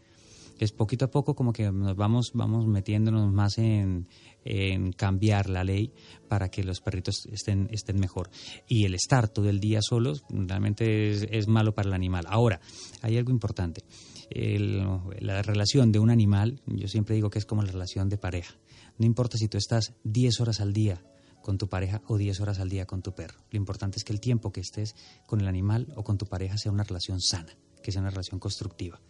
[0.59, 4.09] Es poquito a poco como que nos vamos, vamos metiéndonos más en,
[4.45, 5.93] en cambiar la ley
[6.29, 8.31] para que los perritos estén, estén mejor.
[8.69, 12.25] Y el estar todo el día solos realmente es, es malo para el animal.
[12.29, 12.61] Ahora,
[13.03, 13.83] hay algo importante
[14.31, 18.55] la relación de un animal, yo siempre digo que es como la relación de pareja.
[18.99, 21.03] No importa si tú estás 10 horas al día
[21.43, 23.39] con tu pareja o 10 horas al día con tu perro.
[23.51, 24.95] Lo importante es que el tiempo que estés
[25.27, 28.41] con el animal o con tu pareja sea una relación sana, que sea una relación
[28.41, 29.01] constructiva.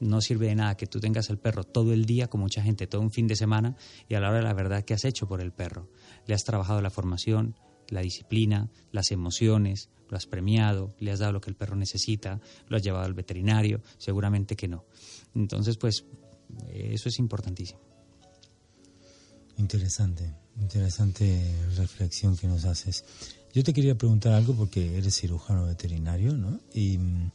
[0.00, 2.86] No sirve de nada que tú tengas el perro todo el día, con mucha gente,
[2.86, 3.76] todo un fin de semana,
[4.08, 5.90] y a la hora de la verdad, ¿qué has hecho por el perro?
[6.26, 7.56] Le has trabajado la formación,
[7.88, 12.40] la disciplina, las emociones, lo has premiado, le has dado lo que el perro necesita,
[12.68, 14.84] lo has llevado al veterinario, seguramente que no.
[15.34, 16.04] Entonces, pues
[16.70, 17.80] eso es importantísimo.
[19.58, 23.04] Interesante, interesante reflexión que nos haces.
[23.52, 26.60] Yo te quería preguntar algo porque eres cirujano veterinario, ¿no?
[26.72, 27.30] Y mm,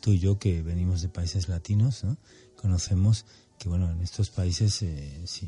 [0.00, 2.16] tú y yo que venimos de países latinos, ¿no?
[2.56, 3.24] Conocemos
[3.60, 5.46] que bueno, en estos países, eh, sí,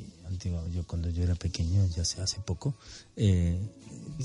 [0.70, 2.74] yo cuando yo era pequeño, ya sé, hace poco,
[3.16, 3.58] eh,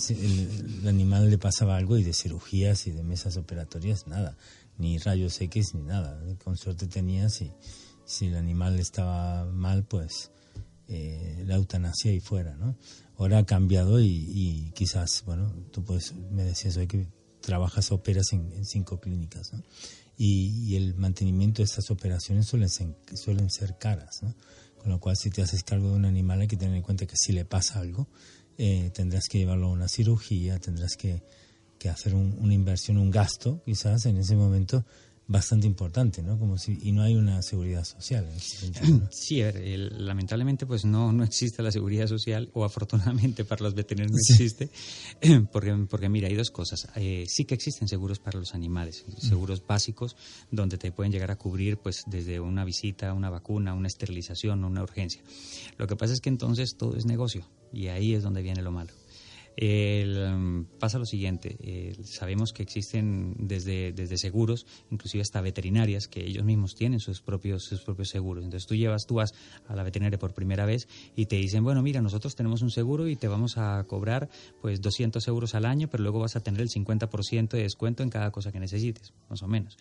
[0.10, 4.36] el, animal le pasaba algo y de cirugías y de mesas operatorias, nada,
[4.78, 6.22] ni rayos X ni nada.
[6.44, 7.50] Con suerte tenías y
[8.04, 10.32] si el animal estaba mal, pues
[10.90, 12.76] eh, la eutanasia y fuera, ¿no?
[13.18, 17.08] Ahora ha cambiado y, quizás, bueno, tú pues me decías hoy que
[17.48, 19.64] trabajas, operas en, cinco clínicas, ¿no?
[20.18, 24.36] y, el mantenimiento de estas operaciones suelen ser, suelen ser caras, ¿no?
[24.78, 27.06] Con lo cual, si te haces cargo de un animal, hay que tener en cuenta
[27.06, 28.10] que si le pasa algo,
[28.58, 31.24] eh, tendrás que llevarlo a una cirugía, tendrás que,
[31.80, 34.86] que hacer una inversión, un gasto, quizás en ese momento
[35.28, 36.40] bastante importante, ¿no?
[36.40, 38.26] Como si, y no hay una seguridad social.
[38.26, 43.64] En Sí, a ver, lamentablemente pues no, no existe la seguridad social, o afortunadamente para
[43.64, 44.70] los veterinarios no existe,
[45.52, 46.88] porque, porque mira, hay dos cosas.
[46.96, 50.16] Eh, sí que existen seguros para los animales, seguros básicos,
[50.50, 54.82] donde te pueden llegar a cubrir pues desde una visita, una vacuna, una esterilización, una
[54.82, 55.22] urgencia.
[55.78, 58.72] Lo que pasa es que entonces todo es negocio, y ahí es donde viene lo
[58.72, 58.94] malo.
[59.60, 66.46] El, pasa lo siguiente, sabemos que existen desde, desde seguros, inclusive hasta veterinarias, que ellos
[66.46, 68.44] mismos tienen sus propios, sus propios seguros.
[68.44, 69.34] Entonces tú llevas, tú vas
[69.68, 73.08] a la veterinaria por primera vez y te dicen, bueno, mira, nosotros tenemos un seguro
[73.08, 74.30] y te vamos a cobrar
[74.62, 78.12] pues 200 euros al año, pero luego vas a tener el 50% de descuento en
[78.12, 79.76] cada cosa que necesites, más o menos.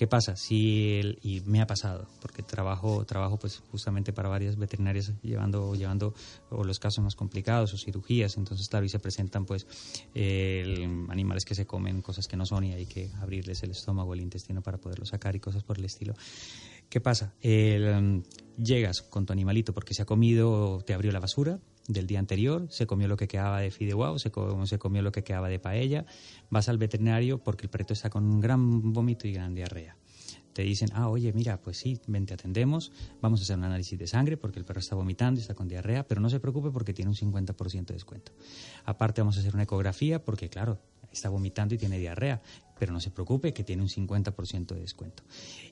[0.00, 0.34] ¿Qué pasa?
[0.34, 6.14] Si y me ha pasado, porque trabajo, trabajo pues justamente para varias veterinarias llevando, llevando
[6.48, 9.66] o los casos más complicados o cirugías, entonces claro, y se presentan pues
[11.10, 14.22] animales que se comen cosas que no son y hay que abrirles el estómago, el
[14.22, 16.14] intestino para poderlo sacar y cosas por el estilo.
[16.88, 17.34] ¿Qué pasa?
[17.42, 22.66] llegas con tu animalito porque se ha comido, te abrió la basura, del día anterior,
[22.70, 24.30] se comió lo que quedaba de fideuá, se,
[24.64, 26.06] se comió lo que quedaba de paella,
[26.50, 29.96] vas al veterinario porque el perrito está con un gran vómito y gran diarrea.
[30.52, 33.98] te dicen, ah, oye, mira, pues sí, ven, te atendemos, vamos a hacer un análisis
[33.98, 36.70] de sangre porque el perro está vomitando y está con diarrea, pero no se preocupe
[36.70, 38.32] porque tiene un 50% de descuento.
[38.84, 40.78] Aparte vamos a hacer una ecografía porque, claro,
[41.12, 42.40] está vomitando y tiene diarrea,
[42.78, 45.22] pero no se preocupe que tiene un 50% de descuento.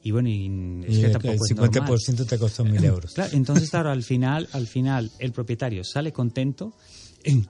[0.03, 3.15] Y bueno, y es que tampoco el 50% te costó mil euros.
[3.15, 6.75] Claro, entonces, claro, al final, al final el propietario sale contento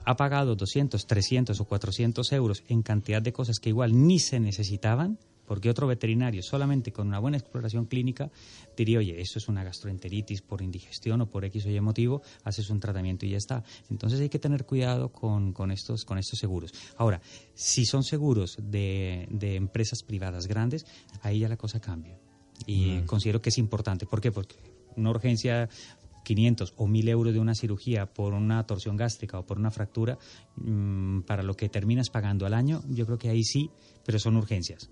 [0.05, 4.39] ha pagado 200, 300 o 400 euros en cantidad de cosas que igual ni se
[4.39, 5.19] necesitaban,
[5.49, 8.29] porque otro veterinario solamente con una buena exploración clínica
[8.77, 12.69] diría, oye, eso es una gastroenteritis por indigestión o por X o Y motivo, haces
[12.69, 13.63] un tratamiento y ya está.
[13.89, 16.71] Entonces hay que tener cuidado con, con estos, con estos seguros.
[16.97, 17.19] Ahora,
[17.55, 20.85] si son seguros de, de empresas privadas grandes,
[21.23, 22.19] ahí ya la cosa cambia.
[22.67, 24.05] Y considero que es importante.
[24.05, 24.31] ¿Por qué?
[24.31, 24.55] Porque
[24.97, 25.67] una urgencia
[26.25, 30.19] 500 o 1000 euros de una cirugía por una torsión gástrica o por una fractura,
[30.57, 33.71] mm, para lo que terminas pagando al año, yo creo que ahí sí,
[34.05, 34.91] pero son urgencias.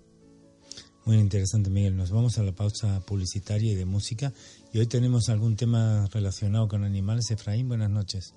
[1.08, 1.96] Muy interesante, Miguel.
[1.96, 4.30] Nos vamos a la pausa publicitaria y de música.
[4.74, 7.30] Y hoy tenemos algún tema relacionado con animales.
[7.30, 8.34] Efraín, buenas noches.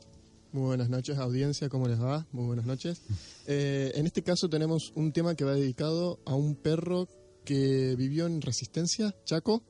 [0.53, 2.25] Muy buenas noches, audiencia, ¿cómo les va?
[2.31, 3.01] Muy buenas noches.
[3.45, 7.09] Eh, en este caso tenemos un tema que va dedicado a un perro
[7.43, 9.63] que vivió en Resistencia, Chaco,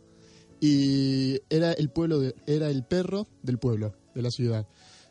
[0.59, 4.67] y era el pueblo, era el perro del pueblo, de la ciudad.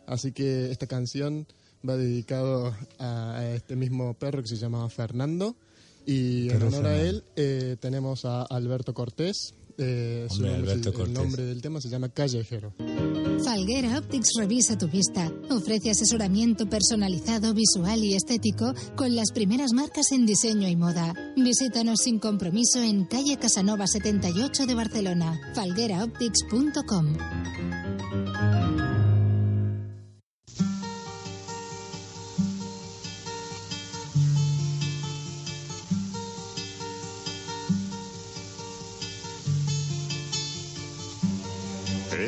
[0.07, 1.49] Así que esta canción
[1.85, 5.57] va dedicado a este mismo perro que se llamaba Fernando
[6.11, 9.55] y en honor a él eh, tenemos a Alberto Cortés.
[9.79, 12.75] Eh, el nombre del tema se llama Callejero.
[13.45, 15.33] Falguera Optics revisa tu vista.
[15.51, 21.15] Ofrece asesoramiento personalizado, visual y estético con las primeras marcas en diseño y moda.
[21.37, 25.41] Visítanos sin compromiso en calle Casanova 78 de Barcelona.
[25.55, 27.80] falgueraoptics.com.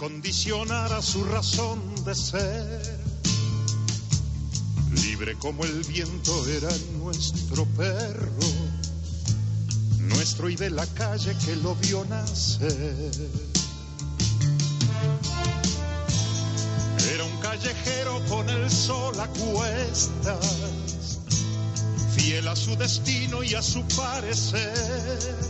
[0.00, 2.98] condicionara su razón de ser.
[4.94, 6.70] Libre como el viento era
[7.02, 8.48] nuestro perro,
[9.98, 13.12] nuestro y de la calle que lo vio nacer.
[17.12, 21.18] Era un callejero con el sol a cuestas,
[22.16, 25.49] fiel a su destino y a su parecer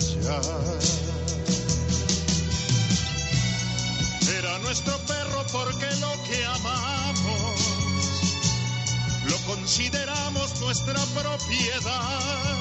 [4.37, 7.61] Era nuestro perro porque lo que amamos
[9.29, 12.59] lo consideramos nuestra propiedad.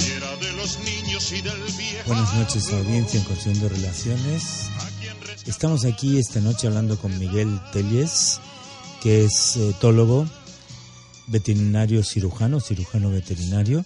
[0.00, 2.06] Y era de los niños y del viejo.
[2.06, 4.42] Buenas noches, audiencia en de Relaciones.
[5.46, 8.40] Estamos aquí esta noche hablando con Miguel Telles,
[9.02, 10.26] que es etólogo
[11.28, 13.84] veterinario cirujano, cirujano veterinario,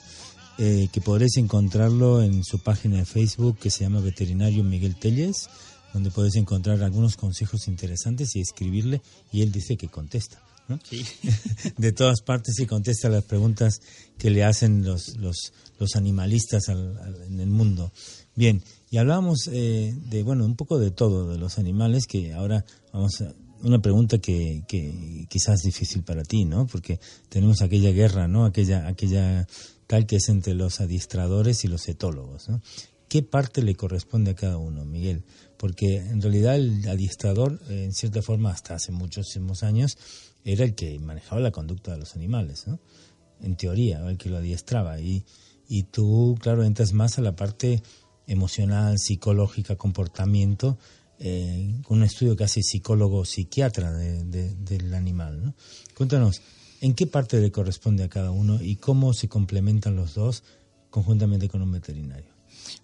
[0.64, 5.48] eh, que podréis encontrarlo en su página de Facebook que se llama Veterinario Miguel Telles,
[5.92, 10.40] donde podéis encontrar algunos consejos interesantes y escribirle, y él dice que contesta.
[11.79, 13.81] de todas partes y contesta las preguntas
[14.16, 17.90] que le hacen los, los, los animalistas en el mundo.
[18.37, 22.64] Bien, y hablábamos eh, de, bueno, un poco de todo, de los animales, que ahora
[22.92, 26.68] vamos a, una pregunta que, que quizás es difícil para ti, ¿no?
[26.68, 28.44] Porque tenemos aquella guerra, ¿no?
[28.44, 29.46] Aquella, aquella
[30.07, 32.48] que es entre los adiestradores y los etólogos.
[33.09, 35.22] ¿Qué parte le corresponde a cada uno, Miguel?
[35.59, 39.98] Porque en realidad el adiestrador, en cierta forma, hasta hace muchísimos años,
[40.44, 42.81] era el que manejaba la conducta de los animales, ¿no?
[43.40, 44.98] En teoría, el que lo adiestraba.
[44.98, 45.24] Y,
[45.68, 47.83] y tú, claro, entras más a la parte
[48.26, 50.78] emocional, psicológica, comportamiento,
[51.18, 55.44] eh, un estudio casi psicólogo-psiquiatra del animal.
[55.44, 55.55] ¿no?
[55.94, 56.40] Cuéntanos,
[56.83, 60.42] ¿en qué parte le corresponde a cada uno y cómo se complementan los dos
[60.90, 62.33] conjuntamente con un veterinario?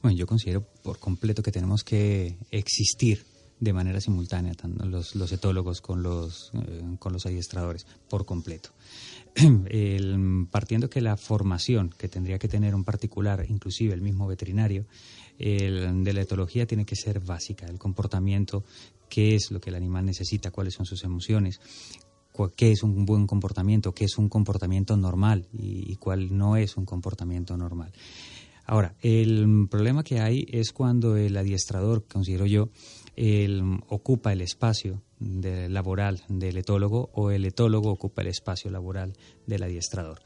[0.01, 3.25] Bueno, yo considero por completo que tenemos que existir
[3.59, 8.71] de manera simultánea, tanto los, los etólogos con los, eh, con los adiestradores, por completo.
[9.35, 14.87] El, partiendo que la formación que tendría que tener un particular, inclusive el mismo veterinario,
[15.41, 18.65] el, de la etología tiene que ser básica, el comportamiento,
[19.09, 21.61] qué es lo que el animal necesita, cuáles son sus emociones,
[22.57, 26.77] qué es un buen comportamiento, qué es un comportamiento normal y, y cuál no es
[26.77, 27.93] un comportamiento normal.
[28.65, 32.69] Ahora, el problema que hay es cuando el adiestrador, considero yo,
[33.17, 39.15] el, ocupa el espacio laboral del etólogo o el etólogo ocupa el espacio laboral
[39.47, 40.21] del adiestrador.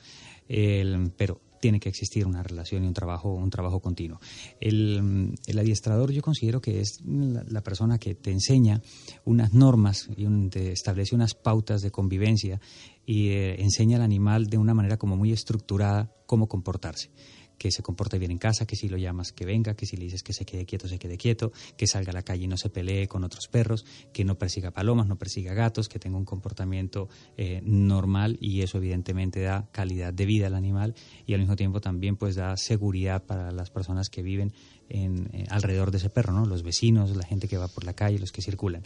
[1.17, 4.21] pero tiene que existir una relación y un trabajo, un trabajo continuo.
[4.61, 8.83] El, adiestrador yo considero que es la, persona que te enseña
[9.25, 12.61] unas normas y te establece unas pautas de convivencia
[13.07, 17.11] y eh, enseña al animal de una manera como muy estructurada cómo comportarse
[17.59, 20.05] que se comporte bien en casa, que si lo llamas que venga, que si le
[20.05, 22.57] dices que se quede quieto, se quede quieto, que salga a la calle y no
[22.57, 26.25] se pelee con otros perros, que no persiga palomas, no persiga gatos, que tenga un
[26.25, 30.95] comportamiento eh, normal y eso evidentemente da calidad de vida al animal
[31.27, 34.53] y al mismo tiempo también pues da seguridad para las personas que viven
[34.89, 36.45] en, eh, alrededor de ese perro, ¿no?
[36.47, 38.83] los vecinos, la gente que va por la calle, los que circulan.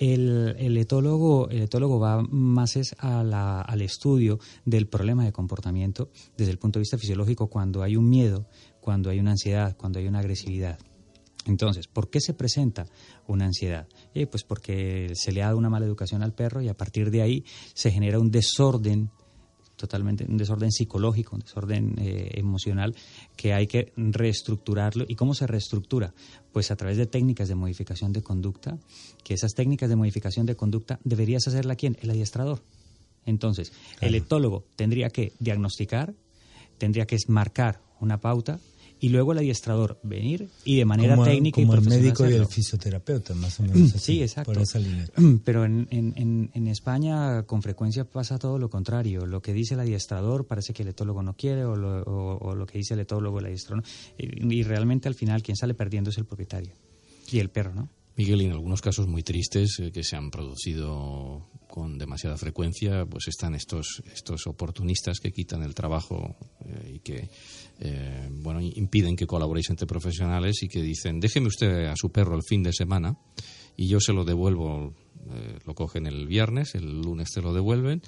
[0.00, 6.58] El, etólogo, el etólogo va más es al estudio del problema de comportamiento desde el
[6.58, 8.46] punto de vista fisiológico cuando hay un miedo,
[8.80, 10.78] cuando hay una ansiedad, cuando hay una agresividad.
[11.44, 12.86] Entonces, ¿por qué se presenta
[13.26, 13.88] una ansiedad?
[14.14, 17.10] Eh, pues porque se le ha dado una mala educación al perro y a partir
[17.10, 17.44] de ahí
[17.74, 19.10] se genera un desorden
[19.80, 22.94] totalmente un desorden psicológico, un desorden eh, emocional
[23.34, 25.06] que hay que reestructurarlo.
[25.08, 26.12] ¿Y cómo se reestructura?
[26.52, 28.78] Pues a través de técnicas de modificación de conducta,
[29.24, 31.96] que esas técnicas de modificación de conducta deberías hacerla quién?
[32.02, 32.60] El adiestrador.
[33.24, 36.14] Entonces, el etólogo tendría que diagnosticar,
[36.78, 38.60] tendría que marcar una pauta
[39.00, 42.46] y luego el adiestrador venir y de manera técnica como y el médico y el
[42.46, 44.52] fisioterapeuta más o menos sí exacto.
[44.52, 45.06] por esa línea.
[45.44, 49.26] pero en, en, en, España con frecuencia pasa todo lo contrario.
[49.26, 52.66] Lo que dice el adiestrador parece que el etólogo no quiere o lo, o, lo
[52.66, 53.84] que dice el etólogo el adiestrador
[54.18, 56.72] y, y realmente al final quien sale perdiendo es el propietario
[57.30, 61.46] y el perro no Miguel, en algunos casos muy tristes eh, que se han producido
[61.70, 67.30] con demasiada frecuencia, pues están estos, estos oportunistas que quitan el trabajo eh, y que
[67.78, 72.34] eh, bueno, impiden que colaboréis entre profesionales y que dicen, déjeme usted a su perro
[72.34, 73.16] el fin de semana
[73.76, 74.92] y yo se lo devuelvo,
[75.64, 78.02] lo cogen el viernes, el lunes te lo devuelven,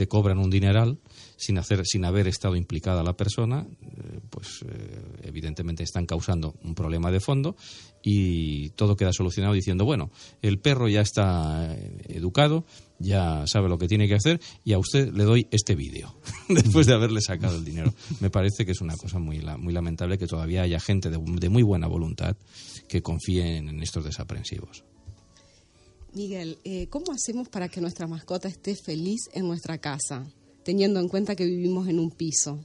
[0.00, 0.96] te cobran un dineral
[1.36, 6.74] sin hacer sin haber estado implicada la persona eh, pues eh, evidentemente están causando un
[6.74, 7.54] problema de fondo
[8.02, 12.64] y todo queda solucionado diciendo bueno el perro ya está eh, educado
[12.98, 16.14] ya sabe lo que tiene que hacer y a usted le doy este vídeo
[16.48, 17.92] después de haberle sacado el dinero.
[18.20, 21.48] Me parece que es una cosa muy muy lamentable que todavía haya gente de, de
[21.50, 22.36] muy buena voluntad
[22.88, 24.84] que confíe en estos desaprensivos
[26.14, 30.26] Miguel, eh, ¿cómo hacemos para que nuestra mascota esté feliz en nuestra casa,
[30.64, 32.64] teniendo en cuenta que vivimos en un piso?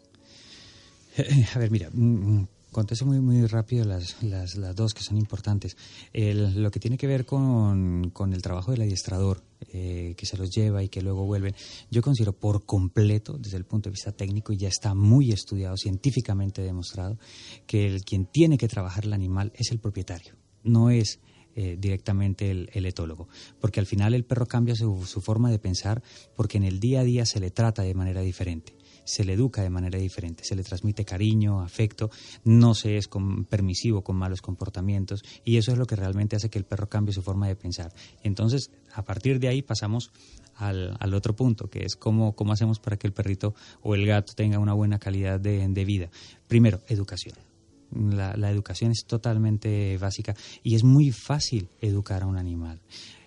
[1.53, 5.17] A ver, mira, mm, mm, contesto muy, muy rápido las, las, las dos que son
[5.17, 5.77] importantes.
[6.13, 10.49] lo que tiene que ver con, con el trabajo del adiestrador, eh, que se los
[10.49, 11.55] lleva y que luego vuelven,
[11.91, 15.77] yo considero por completo, desde el punto de vista técnico, y ya está muy estudiado,
[15.77, 17.19] científicamente demostrado,
[17.67, 21.19] que el quien tiene que trabajar el animal es el propietario, no es
[21.55, 23.29] eh, directamente el, etólogo.
[23.59, 26.03] Porque al final el perro cambia su, forma de pensar
[26.35, 28.73] porque en el día a día se le trata de manera diferente
[29.05, 32.09] se le educa de manera diferente, se le transmite cariño, afecto,
[32.43, 33.07] no se es
[33.47, 37.13] permisivo con malos comportamientos y eso es lo que realmente hace que el perro cambie
[37.13, 37.93] su forma de pensar.
[38.23, 40.11] Entonces, a partir de ahí pasamos
[40.55, 43.53] al, otro punto, que es cómo, cómo, hacemos para que el perrito
[43.83, 46.09] o el gato tenga una buena calidad de vida.
[46.47, 47.44] Primero, educación
[47.91, 52.81] la, educación es totalmente básica y es muy fácil educar a un animal.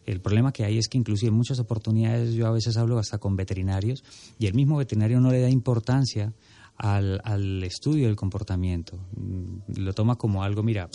[0.07, 3.19] El problema que hay es que inclusive en muchas oportunidades yo a veces hablo hasta
[3.19, 4.05] con veterinarios
[4.39, 6.33] y el mismo veterinario no le da importancia
[6.79, 8.99] al, al estudio del comportamiento.
[9.17, 10.89] Mm, lo toma como algo, mira,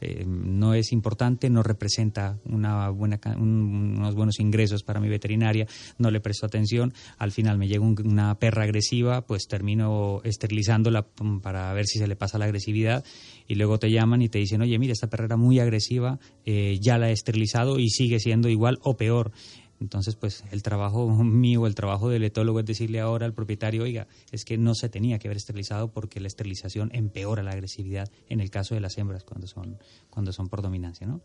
[0.00, 5.66] eh, no es importante, no representa una buena, unos buenos ingresos para mi veterinaria,
[5.98, 11.06] no le presto atención, al final me llega una perra agresiva, pues termino esterilizándola
[11.42, 13.04] para ver si se le pasa la agresividad
[13.46, 16.78] y luego te llaman y te dicen, oye, mira, esta perra era muy agresiva, eh,
[16.80, 19.32] ya la he esterilizado y sigue siendo igual o peor.
[19.80, 24.06] Entonces, pues el trabajo mío, el trabajo del etólogo es decirle ahora al propietario, oiga,
[24.30, 28.40] es que no se tenía que haber esterilizado porque la esterilización empeora la agresividad en
[28.40, 29.78] el caso de las hembras cuando son,
[30.10, 31.22] cuando son por dominancia, ¿no?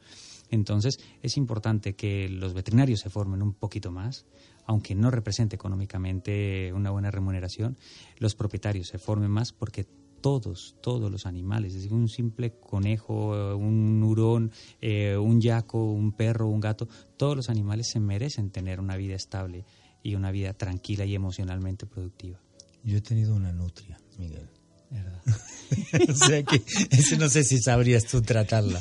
[0.50, 4.26] Entonces, es importante que los veterinarios se formen un poquito más,
[4.66, 7.78] aunque no represente económicamente una buena remuneración,
[8.20, 9.88] los propietarios se formen más porque
[10.24, 16.14] todos, todos los animales, es decir, un simple conejo, un hurón, eh, un yaco, un
[16.14, 19.66] perro, un gato, todos los animales se merecen tener una vida estable
[20.02, 22.40] y una vida tranquila y emocionalmente productiva.
[22.86, 24.50] Yo he tenido una nutria, Miguel.
[24.90, 25.22] ¿Verdad?
[26.10, 26.62] o sea que
[26.92, 28.80] ese no sé si sabrías tú tratarla.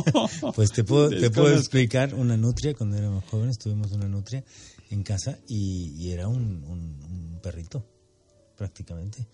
[0.56, 2.74] pues te puedo, te puedo explicar una nutria.
[2.74, 4.42] Cuando éramos jóvenes tuvimos una nutria
[4.90, 7.86] en casa y, era un, un, perrito,
[8.56, 9.28] prácticamente.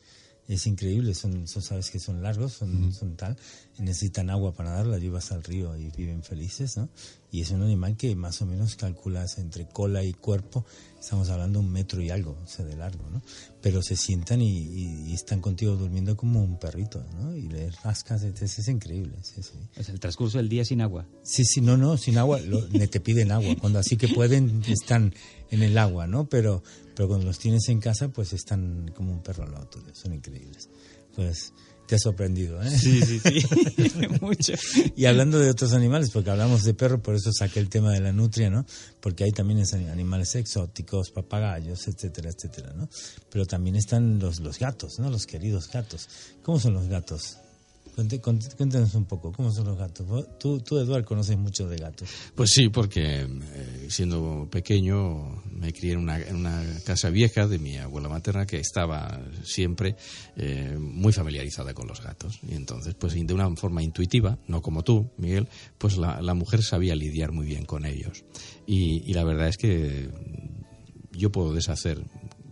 [0.49, 3.37] Es increíble, son, son, sabes que son largos, son, son tal,
[3.79, 6.89] necesitan agua para nadar, la llevas al río y viven felices, ¿no?
[7.31, 10.65] Y es un animal que más o menos calculas entre cola y cuerpo,
[10.99, 13.23] estamos hablando un metro y algo, o sea, de largo, ¿no?
[13.61, 17.37] Pero se sientan y, están contigo durmiendo como un perrito, ¿no?
[17.37, 19.59] Y les rascas, es, es increíble, sí, sí.
[19.77, 21.07] Es el transcurso del día sin agua.
[21.23, 22.41] Sí, sí, no, no, sin agua,
[22.91, 25.15] te piden agua, cuando así que pueden, están
[25.51, 26.29] en el agua, ¿no?
[26.29, 26.63] Pero,
[26.95, 30.15] pero cuando los tienes en casa, pues están como un perro al lado tuyo, son
[30.15, 30.69] increíbles.
[31.15, 31.53] Pues
[31.89, 32.71] te ha sorprendido, ¿eh?
[32.71, 34.53] Sí, sí, sí, mucho.
[34.95, 38.01] Y hablando de otros animales, porque hablamos de perro, por eso saqué el tema de
[38.01, 38.67] la nutria, ¿no?
[39.01, 42.91] Porque hay también animales exóticos, papagayos, etcétera, etcétera, ¿no?
[43.31, 45.09] Pero también están los, los gatos, ¿no?
[45.09, 46.11] Los queridos gatos.
[46.43, 47.39] ¿Cómo son los gatos?
[48.57, 50.07] Cuéntanos un poco, ¿cómo son los gatos?
[50.39, 52.09] Tú, tú Eduardo, conoces mucho de gatos.
[52.35, 58.09] Pues sí, porque eh, siendo pequeño me crié en una, casa vieja de mi abuela
[58.09, 59.97] materna que estaba siempre
[60.37, 62.39] eh, muy familiarizada con los gatos.
[62.49, 66.63] Y entonces, pues de una forma intuitiva, no como tú, Miguel, pues la, la mujer
[66.63, 68.25] sabía lidiar muy bien con ellos.
[68.65, 70.09] Y, y la verdad es que
[71.11, 72.01] yo puedo deshacer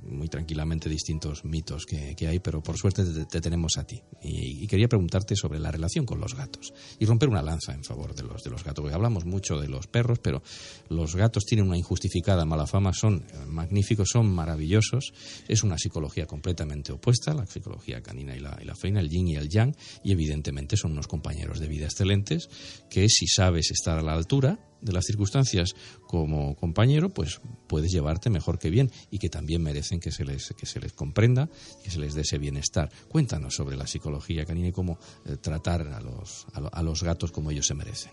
[0.08, 4.02] muy tranquilamente distintos mitos que, hay, pero por suerte te, tenemos a ti.
[4.22, 8.14] Y, quería preguntarte sobre la relación con los gatos y romper una lanza en favor
[8.14, 10.42] de los, de los gatos, porque hablamos mucho de los perros, pero
[10.88, 15.12] los gatos tienen una injustificada mala fama, son magníficos, son maravillosos,
[15.48, 19.28] es una psicología completamente opuesta, la psicología canina y la, y la feina, el yin
[19.28, 22.48] y el yang, y evidentemente son unos compañeros de vida excelentes
[22.90, 25.74] que si sabes estar a la altura, de las circunstancias
[26.06, 30.54] como compañero, pues puedes llevarte mejor que bien y que también merecen que se les,
[30.56, 31.50] que se les comprenda,
[31.82, 32.90] que se les dé ese bienestar.
[33.08, 37.50] Cuéntanos sobre la psicología canina y cómo eh, tratar a los, a, los gatos como
[37.50, 38.12] ellos se merecen.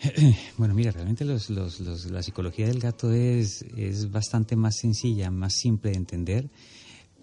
[0.56, 5.54] Bueno, mira, realmente los, los, la psicología del gato es, es bastante más sencilla, más
[5.54, 6.50] simple de entender,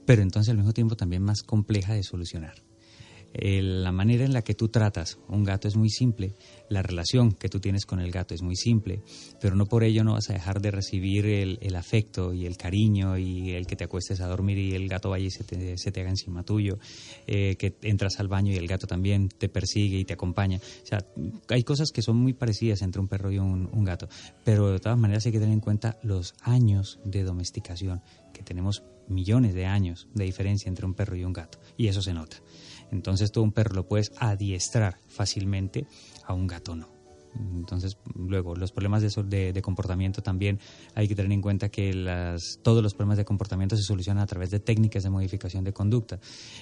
[0.06, 2.56] pero entonces al mismo tiempo también más compleja de solucionar.
[3.34, 6.36] La manera en la que tú tratas un gato es muy simple,
[6.70, 9.02] la relación que tú tienes con el gato es muy simple,
[9.40, 13.18] pero no por ello no vas a dejar de recibir el, afecto y el cariño
[13.18, 16.10] y el que te acuestes a dormir y el gato vaya y se te, haga
[16.10, 16.78] encima tuyo,
[17.28, 20.58] eh, que entras al baño y el gato también te persigue y te acompaña.
[20.58, 21.06] O sea,
[21.50, 24.10] hay cosas que son muy parecidas entre un perro y un gato,
[24.44, 28.02] pero de todas maneras hay que tener en cuenta los años de domesticación,
[28.34, 32.02] que tenemos millones de años de diferencia entre un perro y un gato, y eso
[32.02, 32.38] se nota.
[32.92, 35.86] Entonces tú un perro lo puedes adiestrar fácilmente
[36.26, 37.02] a un gato no.
[37.56, 40.60] Entonces, luego, los problemas de, de, comportamiento también
[40.96, 44.28] hay que tener en cuenta que las, todos los problemas de comportamiento se solucionan a
[44.28, 46.20] través de técnicas de modificación de conducta.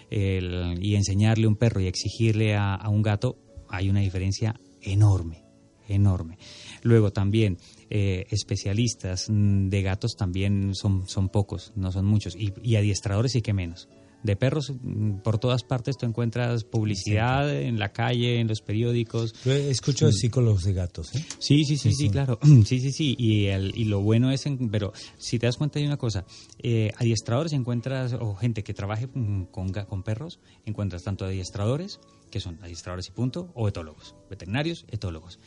[0.09, 5.43] y enseñarle a un perro y exigirle a, un gato, hay una diferencia enorme,
[5.87, 6.37] enorme.
[6.83, 7.57] Luego también,
[7.89, 13.41] eh, especialistas de gatos también son, son pocos, no son muchos, y, y adiestradores sí
[13.41, 13.89] que menos
[14.23, 19.33] de perros mm, por todas partes tú encuentras publicidad en la calle, en los periódicos.
[19.43, 21.25] Yo escucho de psicólogos de gatos, ¿eh?
[21.39, 22.39] Sí, sí, sí, sí, claro.
[22.65, 23.15] Sí, sí, sí.
[23.17, 26.25] Y, el, y lo bueno es, pero si te das cuenta hay una cosa,
[26.61, 31.99] eh, adiestradores encuentras, o gente que trabaje con, con perros, encuentras tanto adiestradores,
[32.29, 35.39] que son adiestradores y punto, o etólogos, veterinarios, etólogos.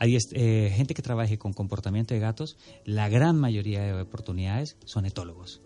[0.00, 5.60] Eh, gente que trabaje con comportamiento de gatos, la gran mayoría de oportunidades son etólogos.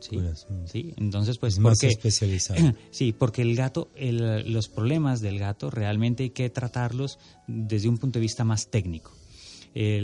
[0.00, 0.18] Sí,
[0.66, 0.94] sí.
[0.96, 2.74] Entonces, pues, más especializado.
[2.90, 8.18] Sí, porque el gato, los problemas del gato realmente hay que tratarlos desde un punto
[8.18, 9.12] de vista más técnico.
[9.74, 10.00] Eh,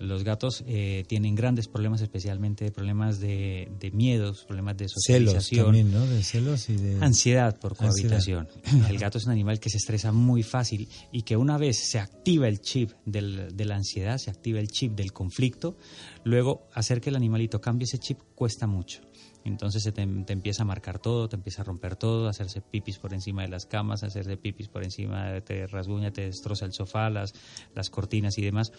[0.00, 5.66] los gatos eh, tienen grandes problemas, especialmente problemas de, miedos, problemas de socialización.
[5.66, 6.04] también, ¿no?
[6.06, 6.98] De celos y de...
[7.00, 8.48] Ansiedad por cohabitación.
[8.88, 11.98] El gato es un animal que se estresa muy fácil y que una vez se
[11.98, 15.76] activa el chip de la ansiedad, se activa el chip del conflicto,
[16.24, 19.02] luego hacer que el animalito cambie ese chip cuesta mucho.
[19.44, 22.98] Entonces se te, empieza a marcar todo, te empieza a romper todo, a hacerse pipis
[22.98, 26.72] por encima de las camas, a hacerse pipis por encima, te rasguña, te destroza el
[26.72, 27.34] sofá, las,
[27.74, 28.72] las cortinas y demás.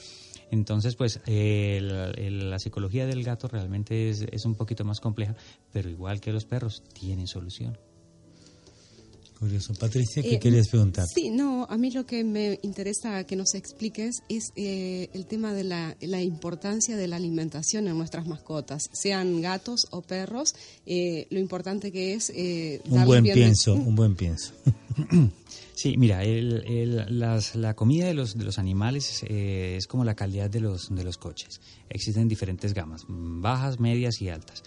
[0.51, 5.35] Entonces, pues la psicología del gato realmente es, un poquito más compleja,
[5.71, 7.77] pero igual que los perros, tiene solución.
[9.43, 9.73] Curioso.
[9.73, 11.07] Patricia, ¿qué querías preguntar?
[11.07, 15.63] Sí, no, a mí lo que me interesa que nos expliques es el tema de
[15.63, 21.91] la, la, importancia de la alimentación en nuestras mascotas, sean gatos o perros, lo importante
[21.91, 22.31] que es...
[22.85, 24.53] un buen pienso, un buen pienso.
[25.75, 30.49] Sí, mira, el, la comida de los, de los animales eh, es como la calidad
[30.49, 31.61] de los, de los coches.
[31.89, 34.63] Existen diferentes gamas, bajas, medias y altas.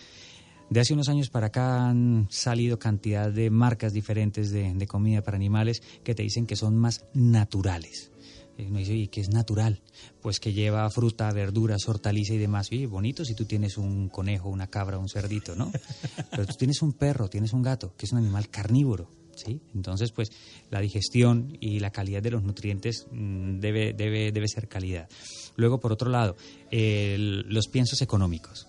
[0.68, 5.22] De hace unos años para acá han salido cantidad de marcas diferentes de, de comida
[5.22, 8.10] para animales que te dicen que son más naturales.
[8.58, 9.82] Eh, uno dice, ¿y qué es natural?
[10.20, 12.68] Pues que lleva fruta, verduras, hortaliza y demás.
[12.72, 15.70] Oye, bonito si tú tienes un conejo, una cabra, un cerdito, ¿no?
[16.30, 19.10] Pero tú tienes un perro, tienes un gato, que es un animal carnívoro.
[19.34, 19.60] ¿sí?
[19.74, 20.30] Entonces, pues
[20.70, 25.08] la digestión y la calidad de los nutrientes mm, debe, debe, debe ser calidad.
[25.56, 26.36] Luego, por otro lado,
[26.70, 28.66] los piensos económicos.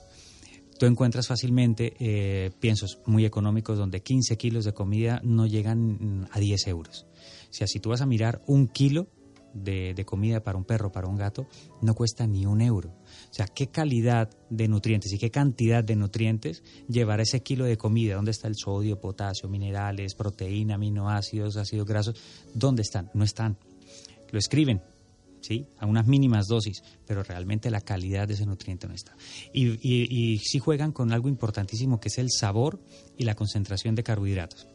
[0.77, 6.39] Tú encuentras fácilmente eh, piensos muy económicos donde 15 kilos de comida no llegan a
[6.39, 7.07] 10 euros.
[7.49, 9.07] O sea, si tú vas a mirar un kilo
[9.53, 11.47] de, de, comida para un perro, para un gato,
[11.81, 12.89] no cuesta ni un euro.
[12.89, 17.77] O sea, ¿qué calidad de nutrientes y qué cantidad de nutrientes llevará ese kilo de
[17.77, 18.15] comida?
[18.15, 22.15] ¿Dónde está el sodio, potasio, minerales, proteína, aminoácidos, ácidos grasos?
[22.53, 23.09] ¿Dónde están?
[23.15, 23.57] No están.
[24.31, 24.81] Lo escriben,
[25.41, 25.67] ¿sí?
[25.79, 29.15] A unas mínimas dosis, pero realmente la calidad de ese nutriente no está.
[29.53, 32.79] Y, y, sí juegan con algo importantísimo que es el sabor
[33.17, 34.67] y la concentración de carbohidratos.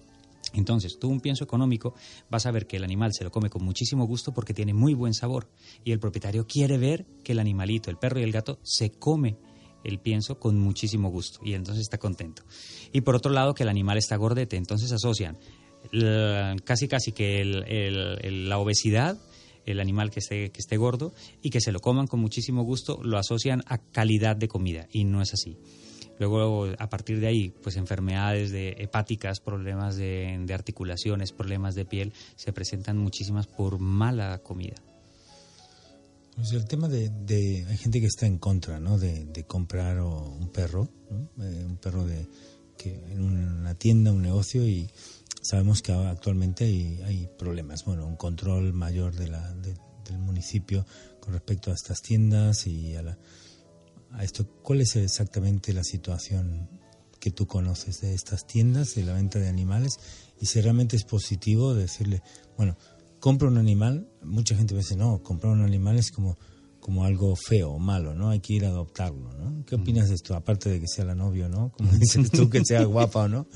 [0.55, 1.95] Entonces, tú un pienso económico,
[2.31, 4.93] vas a ver que el animal se lo come con muchísimo gusto porque tiene muy
[4.93, 5.49] buen sabor
[5.83, 9.39] y el propietario quiere ver que el animalito, el perro y el gato, se come
[9.83, 12.43] el pienso con muchísimo gusto y entonces está contento.
[12.93, 15.39] Y por otro lado, que el animal está gordete, entonces asocian
[16.65, 19.19] casi casi que la obesidad
[19.67, 23.01] el animal que esté, que esté gordo y que se lo coman con muchísimo gusto,
[23.03, 25.57] lo asocian a calidad de comida y no es así.
[26.19, 32.13] Luego, a partir de ahí, pues enfermedades de hepáticas, problemas de, articulaciones, problemas de piel,
[32.37, 34.77] se presentan muchísimas por mala comida.
[36.37, 38.99] Pues el tema de, hay gente que está en contra, ¿no?
[38.99, 40.89] De, comprar un perro,
[41.41, 42.27] eh, un perro de
[42.85, 44.91] en una tienda, un negocio y
[45.43, 47.85] sabemos que actualmente hay, problemas.
[47.85, 50.87] Bueno, un control mayor de la, del municipio
[51.21, 53.19] con respecto a estas tiendas y a la
[54.13, 56.69] a esto, ¿cuál es exactamente la situación
[57.19, 59.99] que tú conoces de estas tiendas de la venta de animales?
[60.41, 62.23] Y si realmente es positivo decirle,
[62.57, 62.77] bueno,
[63.21, 66.39] compra un animal, mucha gente dice, no, comprar un animal es como,
[66.83, 68.31] como algo feo o malo, ¿no?
[68.31, 69.65] Hay que ir a adoptarlo, ¿no?
[69.65, 70.35] ¿Qué opinas de esto?
[70.35, 71.71] Aparte de que sea la novio, ¿no?
[71.79, 73.47] Como dices tú, que sea guapa o no,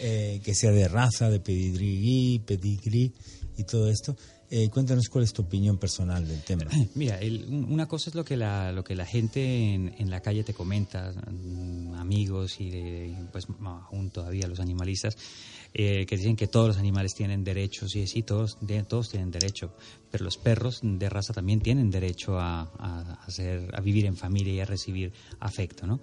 [0.00, 3.14] eh, que sea de raza, de pedigrí, pedigrí
[3.56, 4.16] y todo esto.
[4.54, 6.66] Eh, cuéntanos cuál es tu opinión personal del tema.
[6.94, 9.40] Mira, una cosa es lo que la, lo que la gente
[9.72, 15.16] en, la calle te comenta, mm, amigos y pues aún todavía los animalistas,
[15.72, 19.74] eh, que dicen que todos los animales tienen derechos, y sí, todos, todos tienen derecho,
[20.10, 23.26] pero los perros de raza también tienen derecho a, a,
[23.72, 25.98] a vivir en familia y a recibir afecto, ¿no?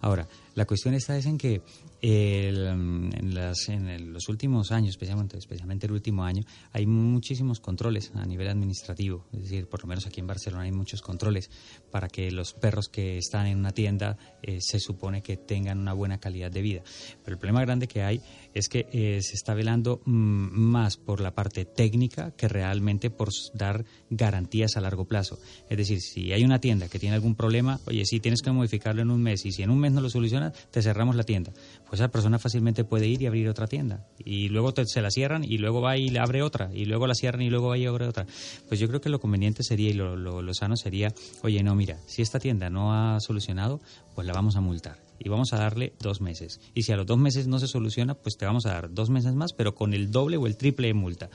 [0.00, 0.26] Ahora,
[0.60, 1.62] la cuestión está es en que
[2.02, 8.26] en, las, en los últimos años, especialmente, especialmente el último año, hay muchísimos controles a
[8.26, 9.24] nivel administrativo.
[9.32, 11.50] Es decir, por lo menos aquí en Barcelona hay muchos controles
[11.90, 15.94] para que los perros que están en una tienda eh, se supone que tengan una
[15.94, 16.82] buena calidad de vida.
[17.24, 18.20] Pero el problema grande que hay
[18.54, 23.30] es que eh, se está velando mm, más por la parte técnica que realmente por
[23.54, 25.38] dar garantías a largo plazo.
[25.68, 29.02] Es decir, si hay una tienda que tiene algún problema, oye, si tienes que modificarlo
[29.02, 31.52] en un mes y si en un mes no lo soluciona, te cerramos la tienda.
[31.86, 34.06] Pues esa persona fácilmente puede ir y abrir otra tienda.
[34.24, 36.70] Y luego se la cierran y luego va y abre otra.
[36.74, 38.26] Y luego la cierran y luego va y abre otra.
[38.68, 41.98] Pues yo creo que lo conveniente sería y lo, lo sano sería, oye, no, mira,
[42.06, 43.80] si esta tienda no ha solucionado,
[44.14, 46.60] pues la vamos a multar y vamos a darle dos meses.
[46.74, 49.10] Y si a los dos meses no se soluciona, pues te vamos a dar dos
[49.10, 51.28] meses más, pero con el doble o el triple de multa.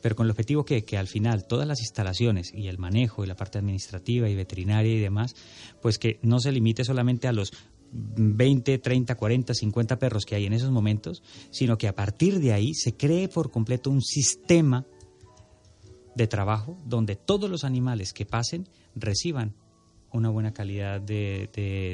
[0.00, 3.26] Pero con el objetivo que, que al final todas las instalaciones y el manejo y
[3.26, 5.36] la parte administrativa y veterinaria y demás,
[5.82, 7.52] pues que no se limite solamente a los
[7.92, 12.54] 20, 30, 40, 50 perros que hay en esos momentos, sino que a partir de
[12.54, 14.86] ahí se cree por completo un sistema
[16.14, 19.54] de trabajo donde todos los animales que pasen reciban
[20.10, 21.50] una buena calidad de,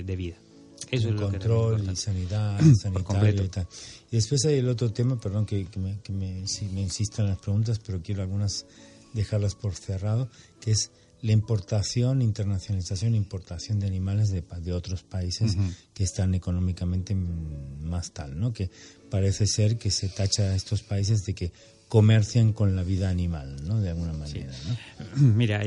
[0.06, 0.41] de vida.
[0.90, 3.66] Eso es control y sanidad, sanitario y tal.
[4.10, 6.40] Y después hay el otro tema, perdón que, me, que me,
[6.80, 8.66] insistan las preguntas, pero quiero algunas
[9.12, 10.28] dejarlas por cerrado,
[10.60, 10.90] que es
[11.22, 15.56] la importación, internacionalización, importación de animales de, de otros países
[15.94, 18.52] que están económicamente más tal, ¿no?
[18.52, 18.70] Que
[19.08, 21.52] parece ser que se tacha a estos países de que
[21.92, 23.78] comercian con la vida animal, ¿no?
[23.78, 24.50] De alguna manera,
[25.16, 25.60] Mira,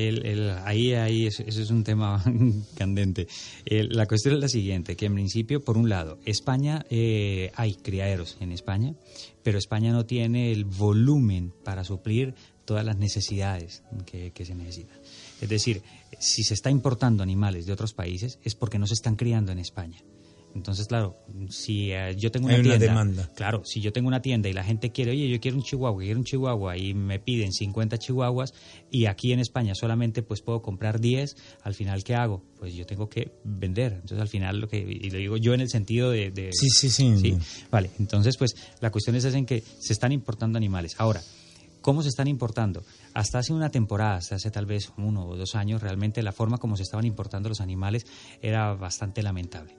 [0.66, 2.24] ahí, ahí eso, es un tema
[2.76, 3.28] candente.
[3.70, 8.38] la cuestión es la siguiente, que en principio, por un lado, España, eh, hay criaderos
[8.40, 8.96] en España,
[9.44, 12.34] pero España no tiene el volumen para suplir
[12.66, 14.98] todas las necesidades que, que se necesitan.
[15.46, 15.84] Es decir,
[16.20, 19.60] si se está importando animales de otros países es porque no se están criando en
[19.60, 20.00] España.
[20.56, 21.18] Entonces, claro,
[21.50, 23.30] si eh, yo tengo una tienda, demanda.
[23.36, 26.02] claro, si yo tengo una tienda y la gente quiere, oye, yo quiero un chihuahua,
[26.02, 28.54] quiero un chihuahua y me piden 50 chihuahuas
[28.90, 32.42] y aquí en España solamente pues puedo comprar 10, al final ¿qué hago?
[32.58, 33.94] Pues yo tengo que vender.
[33.94, 36.90] Entonces, al final lo que y lo digo yo en el sentido de, sí, sí,
[36.90, 37.38] sí, sí.
[37.70, 40.96] Vale, entonces pues la cuestión es en que se están importando animales.
[40.98, 41.22] Ahora,
[41.86, 42.84] ¿cómo se están importando?
[43.14, 46.58] hasta hace una temporada, hasta hace tal vez uno o dos años, realmente la forma
[46.58, 48.08] como se estaban importando los animales
[48.42, 49.78] era bastante lamentable.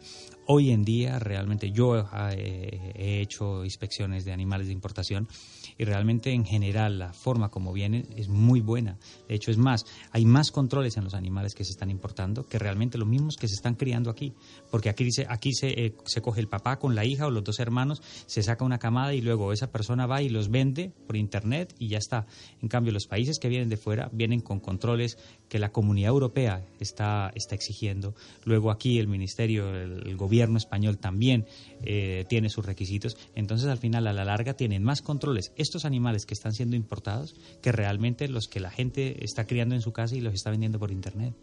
[0.49, 1.99] Hoy en día, realmente yo
[2.31, 5.29] eh, he hecho inspecciones de animales de importación
[5.77, 8.97] y realmente en general la forma como vienen es muy buena.
[9.29, 12.61] De hecho, es más, hay más controles en los animales que se están importando que
[12.61, 14.35] realmente los mismos que se están criando aquí.
[14.71, 17.43] Porque aquí, se, aquí se, eh, se coge el papá con la hija o los
[17.43, 21.17] dos hermanos, se saca una camada y luego esa persona va y los vende por
[21.17, 22.25] internet y ya está.
[22.63, 25.19] En cambio, los países que vienen de fuera vienen con controles
[25.49, 28.15] que la comunidad europea está, está exigiendo.
[28.45, 31.47] Luego aquí el ministerio, el, gobierno español también
[31.85, 33.17] eh, tiene sus requisitos.
[33.35, 37.35] Entonces al final a la larga tienen más controles estos animales que están siendo importados
[37.63, 40.79] que realmente los que la gente está criando en su casa y los está vendiendo
[40.79, 41.35] por internet.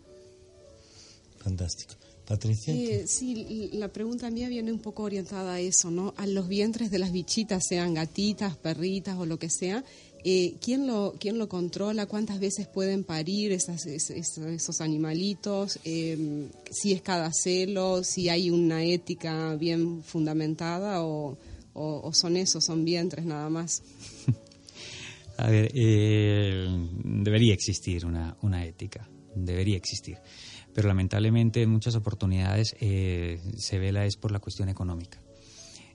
[1.37, 1.95] Fantástico.
[2.25, 2.73] Patricia.
[2.73, 6.13] Eh, sí, la pregunta mía viene un poco orientada a eso, ¿no?
[6.15, 9.83] A los vientres de las bichitas, sean gatitas, perritas o lo que sea,
[10.23, 12.05] eh, ¿quién, lo, ¿Quién lo controla?
[12.05, 15.79] ¿Cuántas veces pueden parir esas, esos, animalitos?
[15.83, 21.37] Eh, si es cada celo, si hay una ética bien fundamentada o,
[22.13, 23.83] son esos, son vientres nada más.
[25.37, 26.67] A ver, eh,
[27.03, 30.17] debería existir una, una, ética, debería existir.
[30.73, 35.19] Pero lamentablemente en muchas oportunidades se vela es por la cuestión económica.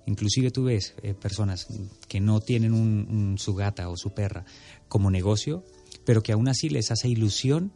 [0.09, 1.67] Inclusive tú ves eh, personas
[2.09, 4.47] que no tienen un, su gata o su perra
[4.89, 5.65] como negocio,
[6.07, 7.75] pero que aún así les hace ilusión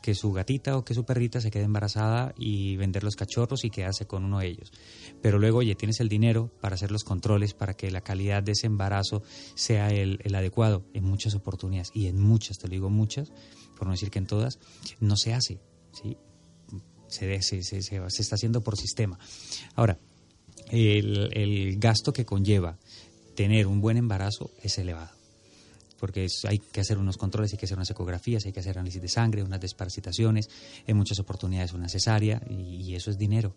[0.00, 3.70] que su gatita o que su perrita se quede embarazada y vender los cachorros y
[3.70, 4.72] quedarse con uno de ellos.
[5.20, 8.52] Pero luego, oye, tienes el dinero para hacer los controles, para que la calidad de
[8.52, 9.22] ese embarazo
[9.54, 10.86] sea el, adecuado.
[10.94, 13.30] En muchas oportunidades, y en muchas, te lo digo muchas,
[13.76, 14.58] por no decir que en todas,
[15.00, 15.60] no se hace.
[15.92, 16.16] ¿sí?
[17.08, 19.18] Se, se, se, se está haciendo por sistema.
[19.74, 19.98] Ahora,
[20.74, 22.78] el, gasto que conlleva
[23.34, 25.10] tener un buen embarazo es elevado
[25.98, 29.00] porque hay que hacer unos controles, hay que hacer unas ecografías, hay que hacer análisis
[29.00, 30.50] de sangre, unas desparasitaciones,
[30.86, 33.56] en muchas oportunidades una cesárea y, eso es dinero.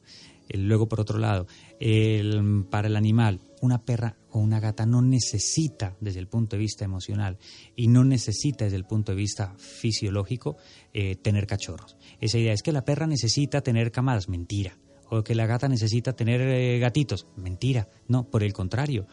[0.54, 1.46] luego, por otro lado,
[2.70, 6.86] para el animal, una perra o una gata no necesita desde el punto de vista
[6.86, 7.38] emocional
[7.76, 10.56] y no necesita desde el punto de vista fisiológico
[10.94, 11.98] eh, tener cachorros.
[12.22, 14.78] Esa idea es que la perra necesita tener camadas, mentira
[15.10, 17.28] o que la gata necesita tener eh, gatitos.
[17.36, 19.08] Mentira, no, por el contrario.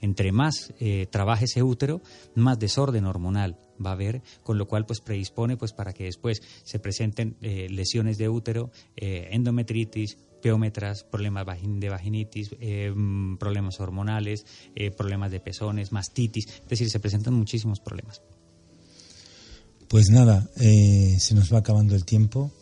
[0.00, 2.00] Entre más eh, trabaje ese útero,
[2.34, 6.40] más desorden hormonal va a haber, con lo cual pues predispone pues para que después
[6.64, 12.50] se presenten eh, lesiones de útero, endometritis, peómetras, problemas de vaginitis,
[13.38, 14.46] problemas hormonales,
[14.96, 18.22] problemas de pezones, mastitis, es decir, se presentan muchísimos problemas.
[19.86, 22.52] Pues nada, se nos va acabando el tiempo.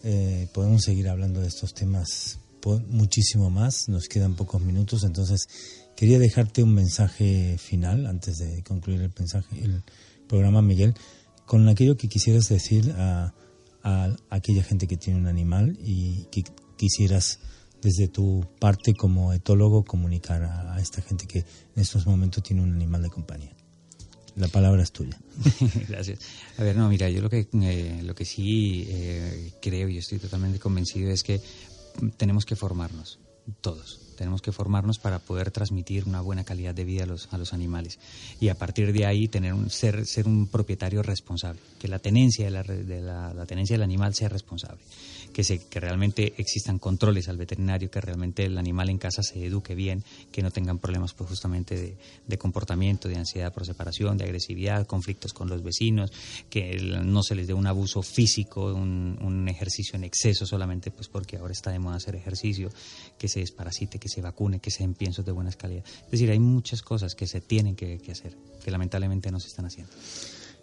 [0.53, 2.41] podemos seguir hablando de estos temas
[2.89, 5.49] muchísimo más, nos quedan pocos minutos, entonces
[5.97, 9.83] quería dejarte un mensaje final antes de concluir el mensaje, el
[10.29, 10.95] programa, Miguel,
[11.47, 13.35] con aquello que quisieras decir a,
[14.29, 16.45] aquella gente que tiene un animal y que
[16.77, 17.41] quisieras
[17.81, 22.75] desde tu parte como etólogo comunicar a, esta gente que en estos momentos tiene un
[22.75, 23.57] animal de compañía.
[24.37, 25.19] La palabra es tuya.
[25.89, 26.21] Gracias.
[26.59, 30.19] A ver, no, mira, yo lo que, eh, lo que sí eh, creo y estoy
[30.19, 31.41] totalmente convencido es que
[32.17, 33.19] tenemos que formarnos,
[33.61, 34.01] todos.
[34.17, 37.53] Tenemos que formarnos para poder transmitir una buena calidad de vida a los, a los
[37.53, 38.01] animales.
[38.41, 42.47] Y a partir de ahí tener un, ser, ser un propietario responsable, que la tenencia,
[42.47, 44.81] de la, de la tenencia del animal sea responsable
[45.33, 49.45] que, se, que realmente existan controles al veterinario, que realmente el animal en casa se
[49.45, 50.03] eduque bien,
[50.33, 55.33] que no tengan problemas pues justamente de, comportamiento, de ansiedad por separación, de agresividad, conflictos
[55.33, 56.13] con los vecinos,
[56.51, 61.09] que no se les dé un abuso físico, un, un, ejercicio en exceso solamente pues
[61.09, 62.71] porque ahora está de moda hacer ejercicio,
[63.19, 65.85] que se desparasite, que se vacune, que se den piensos de buena calidad.
[66.05, 69.49] Es decir, hay muchas cosas que se tienen que, que hacer, que lamentablemente no se
[69.49, 69.93] están haciendo.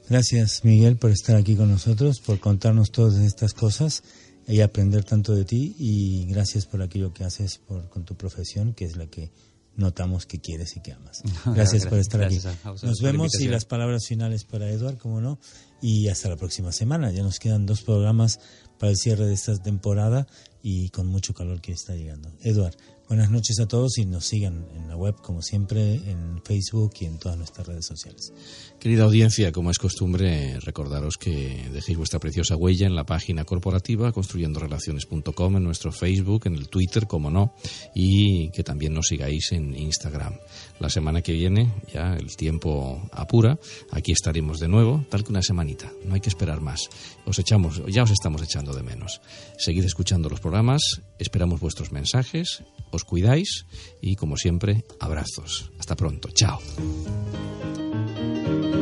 [0.07, 4.03] Gracias, Miguel, por estar aquí con nosotros, por contarnos todas estas cosas
[4.47, 8.73] y aprender tanto de ti y gracias por aquello que haces por, con tu profesión,
[8.73, 9.31] que es la que
[9.75, 11.21] notamos que quieres y que amas.
[11.45, 12.39] Gracias, por estar aquí.
[12.83, 15.39] Nos vemos y las palabras finales para Eduard, como no,
[15.81, 17.11] y hasta la próxima semana.
[17.11, 18.39] Ya nos quedan dos programas
[18.79, 20.27] para el cierre de esta temporada
[20.61, 22.31] y con mucho calor que está llegando.
[22.41, 22.75] Eduard,
[23.07, 27.05] Buenas noches a todos y nos sigan en la web, como siempre, en Facebook y
[27.05, 28.33] en todas nuestras redes sociales.
[28.79, 34.11] Querida audiencia, como es costumbre, recordaros que dejéis vuestra preciosa huella en la página corporativa
[34.11, 37.53] construyendorelaciones.com, en nuestro Facebook, en el Twitter, como no,
[37.93, 40.39] y que también nos sigáis en Instagram.
[40.79, 43.59] La semana que viene, ya el tiempo apura,
[43.91, 46.89] aquí estaremos de nuevo, tal que una semanita, no hay que esperar más.
[47.27, 49.21] Os echamos, ya os estamos echando de menos.
[49.59, 50.81] Seguid escuchando los programas,
[51.19, 52.63] esperamos vuestros mensajes
[52.95, 53.65] os cuidáis
[54.01, 55.71] y, como siempre, abrazos.
[55.79, 56.29] Hasta pronto.
[56.33, 56.59] Chao.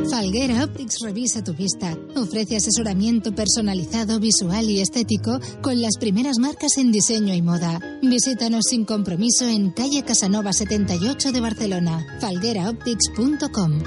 [0.09, 1.97] Falguera Optics revisa tu vista.
[2.15, 7.79] Ofrece asesoramiento personalizado, visual y estético con las primeras marcas en diseño y moda.
[8.01, 12.05] Visítanos sin compromiso en calle Casanova 78 de Barcelona.
[12.19, 13.79] falgueraoptics.com.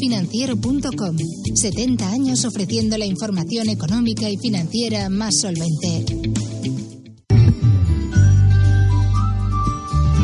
[0.00, 1.16] elmundofinanciero.com.
[1.54, 6.04] 70 años ofreciendo la información económica y financiera más solvente.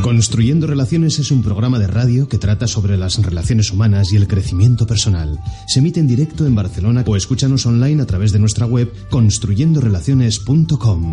[0.02, 4.28] Construyendo Relaciones es un programa de radio que trata sobre las relaciones humanas y el
[4.28, 5.40] crecimiento personal.
[5.66, 11.12] Se emite en directo en Barcelona o escúchanos online a través de nuestra web construyendorelaciones.com.